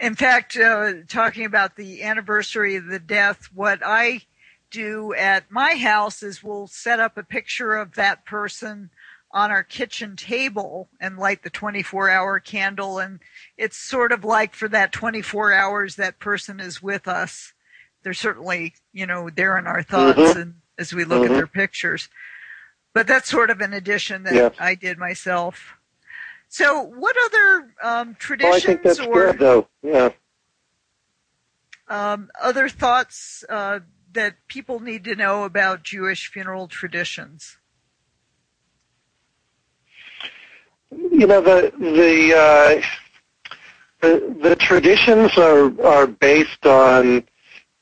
In 0.00 0.14
fact, 0.14 0.56
uh, 0.56 0.92
talking 1.08 1.44
about 1.44 1.76
the 1.76 2.02
anniversary 2.02 2.76
of 2.76 2.86
the 2.86 3.00
death, 3.00 3.48
what 3.52 3.80
I 3.84 4.22
do 4.70 5.12
at 5.14 5.50
my 5.50 5.74
house 5.74 6.22
is 6.22 6.42
we'll 6.42 6.68
set 6.68 7.00
up 7.00 7.16
a 7.16 7.22
picture 7.22 7.74
of 7.74 7.94
that 7.94 8.24
person 8.24 8.90
on 9.30 9.50
our 9.50 9.62
kitchen 9.62 10.16
table 10.16 10.88
and 11.00 11.18
light 11.18 11.42
the 11.42 11.50
24 11.50 12.08
hour 12.10 12.40
candle. 12.40 12.98
And 12.98 13.20
it's 13.56 13.76
sort 13.76 14.12
of 14.12 14.24
like 14.24 14.54
for 14.54 14.68
that 14.68 14.92
24 14.92 15.52
hours 15.52 15.96
that 15.96 16.18
person 16.18 16.60
is 16.60 16.82
with 16.82 17.08
us. 17.08 17.52
They're 18.02 18.14
certainly, 18.14 18.74
you 18.92 19.06
know, 19.06 19.30
there 19.30 19.58
in 19.58 19.66
our 19.66 19.82
thoughts 19.82 20.18
mm-hmm. 20.18 20.40
and 20.40 20.54
as 20.78 20.92
we 20.92 21.04
look 21.04 21.22
mm-hmm. 21.22 21.32
at 21.32 21.36
their 21.36 21.46
pictures. 21.46 22.08
But 22.94 23.06
that's 23.06 23.28
sort 23.28 23.50
of 23.50 23.60
an 23.60 23.72
addition 23.72 24.22
that 24.24 24.34
yes. 24.34 24.54
I 24.58 24.74
did 24.74 24.98
myself. 24.98 25.74
So, 26.48 26.82
what 26.82 27.14
other 27.26 27.74
um, 27.82 28.16
traditions 28.18 28.50
well, 28.50 28.56
I 28.56 28.60
think 28.60 28.82
that's 28.82 29.00
or 29.00 29.32
good, 29.32 29.38
though. 29.38 29.68
Yeah. 29.82 30.10
Um, 31.88 32.30
other 32.40 32.68
thoughts 32.68 33.44
uh, 33.48 33.80
that 34.12 34.36
people 34.48 34.80
need 34.80 35.04
to 35.04 35.14
know 35.14 35.44
about 35.44 35.82
Jewish 35.82 36.30
funeral 36.30 36.68
traditions? 36.68 37.58
You 40.90 41.26
know 41.26 41.42
the 41.42 41.72
the 41.78 42.34
uh, 42.34 43.54
the, 44.00 44.36
the, 44.40 44.56
traditions 44.56 45.36
are 45.36 45.70
are 45.86 46.06
based 46.06 46.64
on 46.64 47.24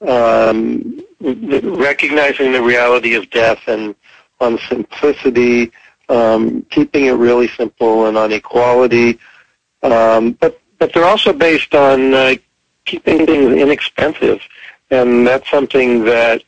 um, 0.02 1.00
recognizing 1.20 2.52
the 2.52 2.62
reality 2.62 3.14
of 3.14 3.30
death 3.30 3.60
and 3.66 3.94
on 4.40 4.58
simplicity, 4.68 5.72
um, 6.08 6.62
keeping 6.70 7.06
it 7.06 7.12
really 7.12 7.48
simple, 7.48 8.06
and 8.06 8.16
on 8.18 8.32
equality. 8.32 9.18
Um, 9.82 10.32
but 10.32 10.60
but 10.78 10.92
they're 10.92 11.04
also 11.04 11.32
based 11.32 11.74
on 11.74 12.12
uh, 12.12 12.34
keeping 12.84 13.26
things 13.26 13.52
inexpensive 13.52 14.40
and 14.90 15.26
that's 15.26 15.48
something 15.50 16.04
that 16.04 16.42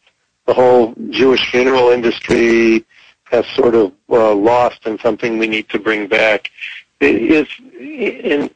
the 0.47 0.55
whole 0.55 0.95
Jewish 1.11 1.51
funeral 1.51 1.91
industry 1.91 2.85
has 3.25 3.47
sort 3.49 3.75
of 3.75 3.93
uh, 4.11 4.35
lost, 4.35 4.87
and 4.87 4.99
something 5.01 5.39
we 5.39 5.47
need 5.47 5.69
to 5.69 5.79
bring 5.79 6.07
back. 6.07 6.51
Is 7.01 7.47
in 7.79 8.51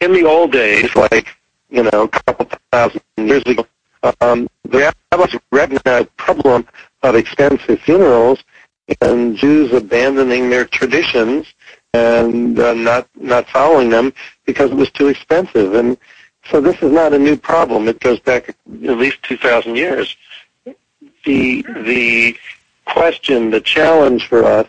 in 0.00 0.12
the 0.12 0.24
old 0.24 0.52
days, 0.52 0.94
like 0.96 1.28
you 1.70 1.84
know, 1.84 2.02
a 2.02 2.08
couple 2.08 2.48
thousand 2.72 3.02
years 3.16 3.42
ago, 3.46 3.66
um, 4.20 4.48
the 4.64 4.92
rabbis 5.12 5.36
recognized 5.50 6.06
the 6.06 6.10
problem 6.16 6.66
of 7.02 7.14
expensive 7.14 7.80
funerals 7.80 8.42
and 9.00 9.36
Jews 9.36 9.72
abandoning 9.72 10.50
their 10.50 10.64
traditions 10.64 11.46
and 11.92 12.58
uh, 12.58 12.74
not 12.74 13.08
not 13.14 13.48
following 13.48 13.88
them 13.88 14.12
because 14.44 14.70
it 14.70 14.76
was 14.76 14.90
too 14.90 15.08
expensive. 15.08 15.74
And 15.74 15.96
so 16.50 16.60
this 16.60 16.76
is 16.82 16.92
not 16.92 17.12
a 17.12 17.18
new 17.18 17.36
problem. 17.36 17.88
It 17.88 18.00
goes 18.00 18.20
back 18.20 18.48
at 18.48 18.56
least 18.68 19.22
2,000 19.22 19.76
years. 19.76 20.16
The 21.24 21.62
the 21.84 22.36
question, 22.84 23.50
the 23.50 23.60
challenge 23.60 24.28
for 24.28 24.44
us 24.44 24.68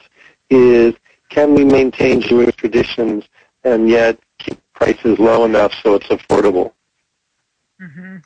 is 0.49 0.93
can 1.29 1.53
we 1.53 1.65
maintain 1.65 2.21
Jewish 2.21 2.55
traditions 2.55 3.25
and 3.63 3.89
yet 3.89 4.17
keep 4.37 4.57
prices 4.73 5.19
low 5.19 5.43
enough 5.43 5.73
so 5.83 5.95
it's 5.95 6.07
affordable? 6.07 6.71
Mm-hmm. 7.81 8.17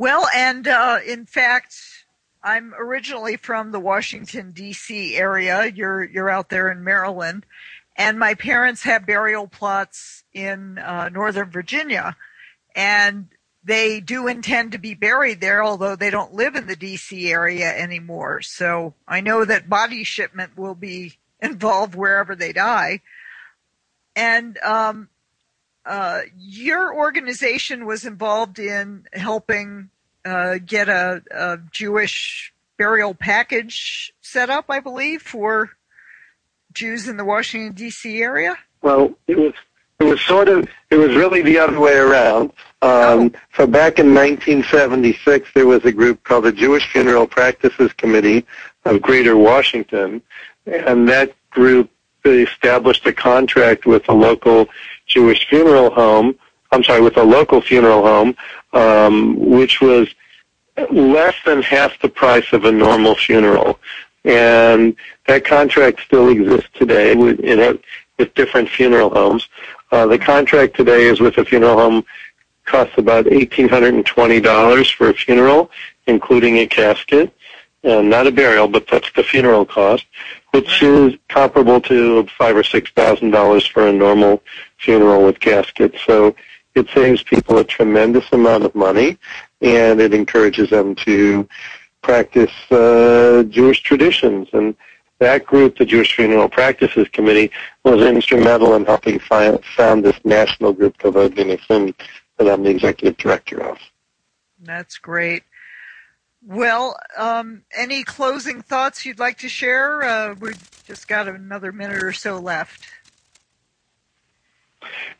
Well, 0.00 0.26
and 0.34 0.66
uh, 0.66 1.00
in 1.06 1.26
fact, 1.26 1.76
I'm 2.42 2.72
originally 2.78 3.36
from 3.36 3.70
the 3.70 3.78
Washington 3.78 4.50
D.C. 4.52 5.14
area. 5.14 5.66
You're 5.66 6.04
you're 6.04 6.30
out 6.30 6.48
there 6.48 6.70
in 6.70 6.82
Maryland, 6.82 7.44
and 7.96 8.18
my 8.18 8.32
parents 8.32 8.82
have 8.84 9.04
burial 9.04 9.46
plots 9.46 10.24
in 10.32 10.78
uh, 10.78 11.10
Northern 11.10 11.50
Virginia, 11.50 12.16
and 12.74 13.28
they 13.62 14.00
do 14.00 14.26
intend 14.26 14.72
to 14.72 14.78
be 14.78 14.94
buried 14.94 15.42
there, 15.42 15.62
although 15.62 15.96
they 15.96 16.08
don't 16.08 16.32
live 16.32 16.54
in 16.54 16.66
the 16.66 16.76
D.C. 16.76 17.30
area 17.30 17.70
anymore. 17.70 18.40
So 18.40 18.94
I 19.06 19.20
know 19.20 19.44
that 19.44 19.68
body 19.68 20.02
shipment 20.04 20.56
will 20.56 20.74
be 20.74 21.18
involved 21.42 21.94
wherever 21.94 22.34
they 22.34 22.54
die, 22.54 23.02
and 24.16 24.56
um, 24.60 25.10
uh, 25.86 26.20
your 26.38 26.94
organization 26.94 27.86
was 27.86 28.04
involved 28.04 28.58
in 28.58 29.06
helping 29.12 29.90
uh, 30.24 30.58
get 30.64 30.88
a, 30.88 31.22
a, 31.30 31.58
Jewish 31.70 32.52
burial 32.76 33.14
package 33.14 34.12
set 34.20 34.50
up, 34.50 34.66
I 34.68 34.80
believe, 34.80 35.22
for 35.22 35.70
Jews 36.72 37.08
in 37.08 37.16
the 37.16 37.24
Washington 37.24 37.72
D.C. 37.72 38.22
area. 38.22 38.56
Well, 38.82 39.14
it 39.26 39.38
was 39.38 39.54
it 39.98 40.04
was 40.04 40.20
sort 40.20 40.48
of 40.48 40.68
it 40.90 40.96
was 40.96 41.14
really 41.14 41.42
the 41.42 41.58
other 41.58 41.80
way 41.80 41.96
around. 41.96 42.52
Um, 42.82 42.90
oh. 42.92 43.30
So 43.56 43.66
back 43.66 43.98
in 43.98 44.14
1976, 44.14 45.50
there 45.54 45.66
was 45.66 45.84
a 45.84 45.92
group 45.92 46.22
called 46.24 46.44
the 46.44 46.52
Jewish 46.52 46.90
Funeral 46.90 47.26
Practices 47.26 47.92
Committee 47.94 48.46
of 48.84 49.02
Greater 49.02 49.36
Washington, 49.36 50.22
and 50.66 51.08
that 51.08 51.34
group 51.50 51.90
established 52.24 53.06
a 53.06 53.12
contract 53.12 53.86
with 53.86 54.08
a 54.08 54.12
local 54.12 54.68
Jewish 55.10 55.46
funeral 55.48 55.90
home. 55.90 56.36
I'm 56.72 56.84
sorry, 56.84 57.02
with 57.02 57.16
a 57.16 57.22
local 57.22 57.60
funeral 57.60 58.02
home, 58.02 58.36
um, 58.72 59.36
which 59.38 59.80
was 59.80 60.08
less 60.90 61.34
than 61.44 61.62
half 61.62 62.00
the 62.00 62.08
price 62.08 62.52
of 62.52 62.64
a 62.64 62.72
normal 62.72 63.16
funeral. 63.16 63.78
And 64.24 64.96
that 65.26 65.44
contract 65.44 66.00
still 66.00 66.28
exists 66.28 66.70
today 66.74 67.14
with, 67.14 67.40
in 67.40 67.78
with 68.18 68.34
different 68.34 68.68
funeral 68.68 69.10
homes. 69.10 69.48
Uh, 69.90 70.06
the 70.06 70.18
contract 70.18 70.76
today 70.76 71.04
is 71.04 71.20
with 71.20 71.38
a 71.38 71.44
funeral 71.44 71.76
home 71.76 72.04
costs 72.64 72.96
about 72.98 73.24
$1,820 73.24 74.94
for 74.94 75.08
a 75.08 75.14
funeral, 75.14 75.70
including 76.06 76.58
a 76.58 76.66
casket, 76.66 77.32
and 77.82 78.08
not 78.08 78.26
a 78.26 78.32
burial, 78.32 78.68
but 78.68 78.86
that's 78.86 79.10
the 79.14 79.22
funeral 79.22 79.64
cost, 79.64 80.04
which 80.52 80.82
is 80.82 81.14
comparable 81.28 81.80
to 81.82 82.26
five 82.38 82.56
or 82.56 82.64
six 82.64 82.90
thousand 82.92 83.30
dollars 83.30 83.66
for 83.66 83.86
a 83.86 83.92
normal 83.92 84.42
funeral 84.78 85.24
with 85.24 85.40
casket. 85.40 85.94
So 86.06 86.34
it 86.74 86.88
saves 86.90 87.22
people 87.22 87.58
a 87.58 87.64
tremendous 87.64 88.30
amount 88.32 88.64
of 88.64 88.74
money, 88.74 89.18
and 89.60 90.00
it 90.00 90.14
encourages 90.14 90.70
them 90.70 90.94
to 90.96 91.48
practice 92.02 92.52
uh, 92.70 93.44
Jewish 93.48 93.82
traditions. 93.82 94.48
And 94.52 94.76
that 95.18 95.44
group, 95.44 95.76
the 95.76 95.84
Jewish 95.84 96.16
Funeral 96.16 96.48
Practices 96.48 97.08
Committee, 97.12 97.50
was 97.84 98.00
instrumental 98.02 98.74
in 98.74 98.86
helping 98.86 99.18
find, 99.18 99.62
found 99.76 100.04
this 100.04 100.18
national 100.24 100.72
group, 100.72 100.96
Kavod 100.98 101.34
V'Nichum, 101.34 101.94
that 102.38 102.48
I'm 102.48 102.62
the 102.62 102.70
executive 102.70 103.18
director 103.18 103.62
of. 103.62 103.78
That's 104.62 104.98
great. 104.98 105.42
Well, 106.46 106.96
um, 107.18 107.62
any 107.76 108.02
closing 108.02 108.62
thoughts 108.62 109.04
you'd 109.04 109.18
like 109.18 109.38
to 109.38 109.48
share? 109.48 110.02
Uh, 110.02 110.34
we've 110.40 110.84
just 110.84 111.06
got 111.06 111.28
another 111.28 111.70
minute 111.70 112.02
or 112.02 112.12
so 112.12 112.38
left. 112.38 112.86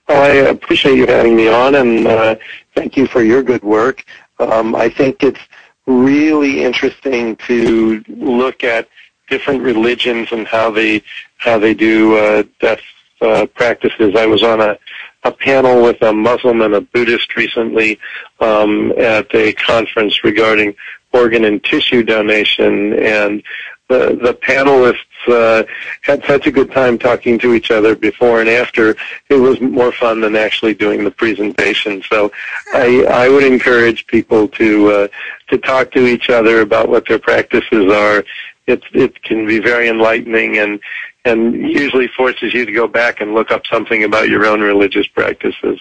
Well, 0.09 0.23
I 0.23 0.49
appreciate 0.49 0.97
you 0.97 1.07
having 1.07 1.37
me 1.37 1.49
on, 1.49 1.75
and 1.75 2.07
uh, 2.07 2.37
thank 2.75 2.97
you 2.97 3.07
for 3.07 3.23
your 3.23 3.43
good 3.43 3.63
work. 3.63 4.05
Um, 4.39 4.75
I 4.75 4.89
think 4.89 5.23
it's 5.23 5.41
really 5.87 6.63
interesting 6.63 7.37
to 7.37 8.03
look 8.09 8.65
at 8.65 8.89
different 9.29 9.63
religions 9.63 10.33
and 10.33 10.47
how 10.47 10.71
they 10.71 11.03
how 11.37 11.59
they 11.59 11.75
do 11.75 12.17
uh, 12.17 12.43
death 12.61 12.81
uh, 13.21 13.47
practices. 13.55 14.17
I 14.17 14.27
was 14.27 14.43
on 14.43 14.61
a 14.61 14.79
a 15.25 15.31
panel 15.31 15.83
with 15.83 16.01
a 16.03 16.13
Muslim 16.13 16.63
and 16.63 16.75
a 16.75 16.81
Buddhist 16.81 17.37
recently 17.37 17.99
um, 18.41 18.93
at 18.97 19.33
a 19.35 19.53
conference 19.53 20.25
regarding 20.25 20.75
organ 21.13 21.45
and 21.45 21.63
tissue 21.65 22.03
donation, 22.03 22.95
and 22.95 23.43
the 23.89 24.19
the 24.23 24.35
panelists 24.35 24.97
uh, 25.29 25.65
had 26.03 26.25
such 26.25 26.47
a 26.47 26.51
good 26.51 26.71
time 26.71 26.99
talking 26.99 27.39
to 27.41 27.55
each 27.55 27.71
other 27.71 27.95
before 27.95 28.41
and 28.41 28.49
after. 28.49 28.97
It 29.29 29.35
was 29.35 29.61
more 29.61 29.93
fun 29.93 30.21
than 30.21 30.37
actually 30.37 30.75
doing 30.75 31.05
the 31.05 31.11
presentation. 31.11 32.03
So 32.09 32.33
I 32.73 33.05
I 33.05 33.29
would 33.29 33.45
encourage 33.45 34.07
people 34.07 34.49
to 34.49 34.91
uh, 34.91 35.09
to 35.49 35.59
talk 35.59 35.91
to 35.93 36.07
each 36.07 36.31
other 36.31 36.61
about 36.61 36.89
what 36.89 37.07
their 37.09 37.19
practices 37.19 37.93
are. 37.93 38.25
It 38.67 38.83
it 38.93 39.23
can 39.23 39.47
be 39.47 39.59
very 39.59 39.89
enlightening 39.89 40.59
and 40.59 40.81
and 41.25 41.55
usually 41.55 42.09
forces 42.09 42.55
you 42.55 42.65
to 42.65 42.73
go 42.73 42.87
back 42.87 43.21
and 43.21 43.35
look 43.35 43.51
up 43.51 43.67
something 43.67 44.05
about 44.05 44.29
your 44.29 44.47
own 44.47 44.61
religious 44.61 45.07
practices. 45.07 45.81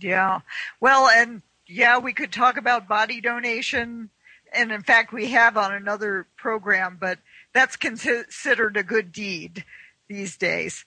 Yeah. 0.00 0.40
Well, 0.80 1.08
and 1.08 1.42
yeah, 1.66 1.98
we 1.98 2.12
could 2.12 2.32
talk 2.32 2.56
about 2.56 2.88
body 2.88 3.20
donation 3.20 4.10
and 4.56 4.72
in 4.72 4.82
fact 4.82 5.12
we 5.12 5.30
have 5.30 5.56
on 5.56 5.72
another 5.72 6.26
program, 6.36 6.96
but 7.00 7.18
that's 7.52 7.76
considered 7.76 8.76
a 8.76 8.82
good 8.82 9.12
deed 9.12 9.64
these 10.08 10.36
days. 10.36 10.84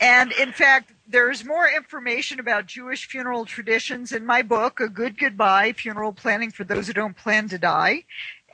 And 0.00 0.30
in 0.32 0.52
fact, 0.52 0.92
there's 1.08 1.44
more 1.44 1.68
information 1.68 2.38
about 2.38 2.66
Jewish 2.66 3.08
funeral 3.08 3.44
traditions 3.44 4.12
in 4.12 4.24
my 4.24 4.42
book, 4.42 4.78
A 4.78 4.88
Good 4.88 5.18
Goodbye 5.18 5.72
Funeral 5.72 6.12
Planning 6.12 6.52
for 6.52 6.62
Those 6.62 6.86
Who 6.86 6.92
Don't 6.92 7.16
Plan 7.16 7.48
to 7.48 7.58
Die. 7.58 8.04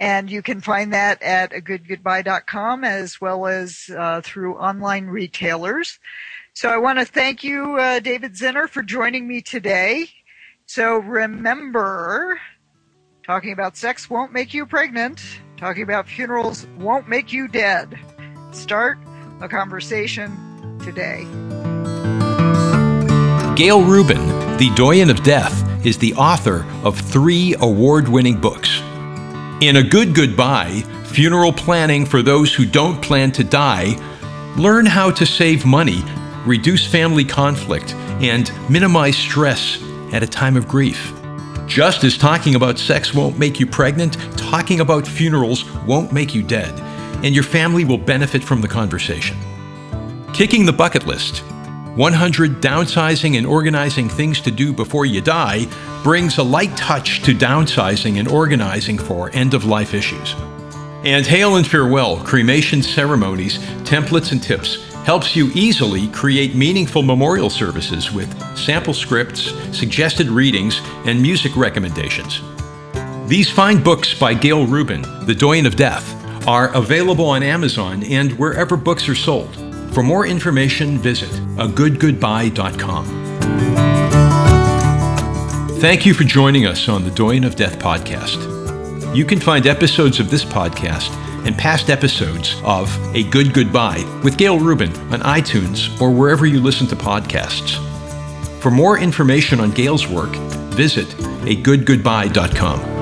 And 0.00 0.30
you 0.30 0.40
can 0.40 0.60
find 0.60 0.92
that 0.92 1.22
at 1.22 1.52
agoodgoodbye.com 1.52 2.84
as 2.84 3.20
well 3.20 3.46
as 3.46 3.90
uh, 3.96 4.22
through 4.22 4.56
online 4.56 5.06
retailers. 5.06 5.98
So 6.54 6.70
I 6.70 6.78
want 6.78 6.98
to 6.98 7.04
thank 7.04 7.44
you, 7.44 7.76
uh, 7.78 8.00
David 8.00 8.34
Zinner, 8.34 8.68
for 8.68 8.82
joining 8.82 9.28
me 9.28 9.42
today. 9.42 10.08
So 10.66 10.96
remember, 10.96 12.40
Talking 13.24 13.52
about 13.52 13.74
sex 13.74 14.10
won't 14.10 14.34
make 14.34 14.52
you 14.52 14.66
pregnant. 14.66 15.22
Talking 15.56 15.82
about 15.82 16.06
funerals 16.06 16.66
won't 16.76 17.08
make 17.08 17.32
you 17.32 17.48
dead. 17.48 17.98
Start 18.52 18.98
a 19.40 19.48
conversation 19.48 20.30
today. 20.84 21.24
Gail 23.56 23.82
Rubin, 23.82 24.26
the 24.58 24.70
Doyen 24.76 25.08
of 25.08 25.22
Death, 25.22 25.86
is 25.86 25.96
the 25.96 26.12
author 26.16 26.66
of 26.82 27.00
three 27.00 27.56
award 27.60 28.08
winning 28.08 28.38
books. 28.38 28.80
In 29.62 29.76
A 29.76 29.82
Good 29.82 30.14
Goodbye 30.14 30.82
Funeral 31.06 31.52
Planning 31.52 32.04
for 32.04 32.20
Those 32.20 32.52
Who 32.52 32.66
Don't 32.66 33.00
Plan 33.00 33.32
to 33.32 33.44
Die, 33.44 33.96
learn 34.58 34.84
how 34.84 35.10
to 35.10 35.24
save 35.24 35.64
money, 35.64 36.02
reduce 36.44 36.86
family 36.86 37.24
conflict, 37.24 37.94
and 38.20 38.52
minimize 38.68 39.16
stress 39.16 39.82
at 40.12 40.22
a 40.22 40.26
time 40.26 40.58
of 40.58 40.68
grief. 40.68 41.14
Just 41.66 42.04
as 42.04 42.18
talking 42.18 42.54
about 42.54 42.78
sex 42.78 43.14
won't 43.14 43.38
make 43.38 43.58
you 43.58 43.66
pregnant, 43.66 44.18
talking 44.36 44.80
about 44.80 45.06
funerals 45.06 45.70
won't 45.86 46.12
make 46.12 46.34
you 46.34 46.42
dead, 46.42 46.78
and 47.24 47.34
your 47.34 47.44
family 47.44 47.84
will 47.84 47.98
benefit 47.98 48.44
from 48.44 48.60
the 48.60 48.68
conversation. 48.68 49.36
Kicking 50.34 50.66
the 50.66 50.72
bucket 50.72 51.06
list 51.06 51.42
100 51.96 52.60
downsizing 52.60 53.38
and 53.38 53.46
organizing 53.46 54.08
things 54.08 54.40
to 54.40 54.50
do 54.50 54.72
before 54.72 55.06
you 55.06 55.20
die 55.20 55.66
brings 56.02 56.38
a 56.38 56.42
light 56.42 56.76
touch 56.76 57.22
to 57.22 57.32
downsizing 57.32 58.18
and 58.18 58.26
organizing 58.28 58.98
for 58.98 59.30
end 59.32 59.54
of 59.54 59.64
life 59.64 59.94
issues. 59.94 60.34
And 61.04 61.24
Hail 61.24 61.56
and 61.56 61.66
Farewell 61.66 62.16
cremation 62.18 62.82
ceremonies, 62.82 63.58
templates, 63.84 64.32
and 64.32 64.42
tips 64.42 64.93
helps 65.04 65.36
you 65.36 65.50
easily 65.54 66.08
create 66.08 66.54
meaningful 66.54 67.02
memorial 67.02 67.50
services 67.50 68.10
with 68.10 68.28
sample 68.56 68.94
scripts, 68.94 69.52
suggested 69.76 70.28
readings, 70.28 70.80
and 71.04 71.20
music 71.20 71.54
recommendations. 71.56 72.40
These 73.28 73.50
fine 73.50 73.82
books 73.82 74.18
by 74.18 74.34
Gail 74.34 74.66
Rubin, 74.66 75.02
The 75.26 75.34
Doyen 75.34 75.66
of 75.66 75.76
Death, 75.76 76.06
are 76.46 76.74
available 76.74 77.26
on 77.26 77.42
Amazon 77.42 78.02
and 78.04 78.32
wherever 78.38 78.76
books 78.76 79.08
are 79.08 79.14
sold. 79.14 79.54
For 79.94 80.02
more 80.02 80.26
information, 80.26 80.98
visit 80.98 81.30
agoodgoodbye.com. 81.56 83.04
Thank 85.80 86.06
you 86.06 86.14
for 86.14 86.24
joining 86.24 86.66
us 86.66 86.88
on 86.88 87.04
the 87.04 87.10
Doyen 87.10 87.44
of 87.44 87.56
Death 87.56 87.78
podcast. 87.78 89.14
You 89.14 89.24
can 89.24 89.38
find 89.38 89.66
episodes 89.66 90.18
of 90.18 90.30
this 90.30 90.44
podcast 90.44 91.10
and 91.44 91.56
past 91.56 91.90
episodes 91.90 92.60
of 92.64 92.88
A 93.14 93.22
Good 93.24 93.52
Goodbye 93.52 94.04
with 94.22 94.38
Gail 94.38 94.58
Rubin 94.58 94.94
on 95.12 95.20
iTunes 95.20 96.00
or 96.00 96.10
wherever 96.10 96.46
you 96.46 96.60
listen 96.60 96.86
to 96.88 96.96
podcasts. 96.96 97.80
For 98.60 98.70
more 98.70 98.98
information 98.98 99.60
on 99.60 99.70
Gail's 99.70 100.06
work, 100.06 100.34
visit 100.74 101.08
agoodgoodbye.com. 101.08 102.93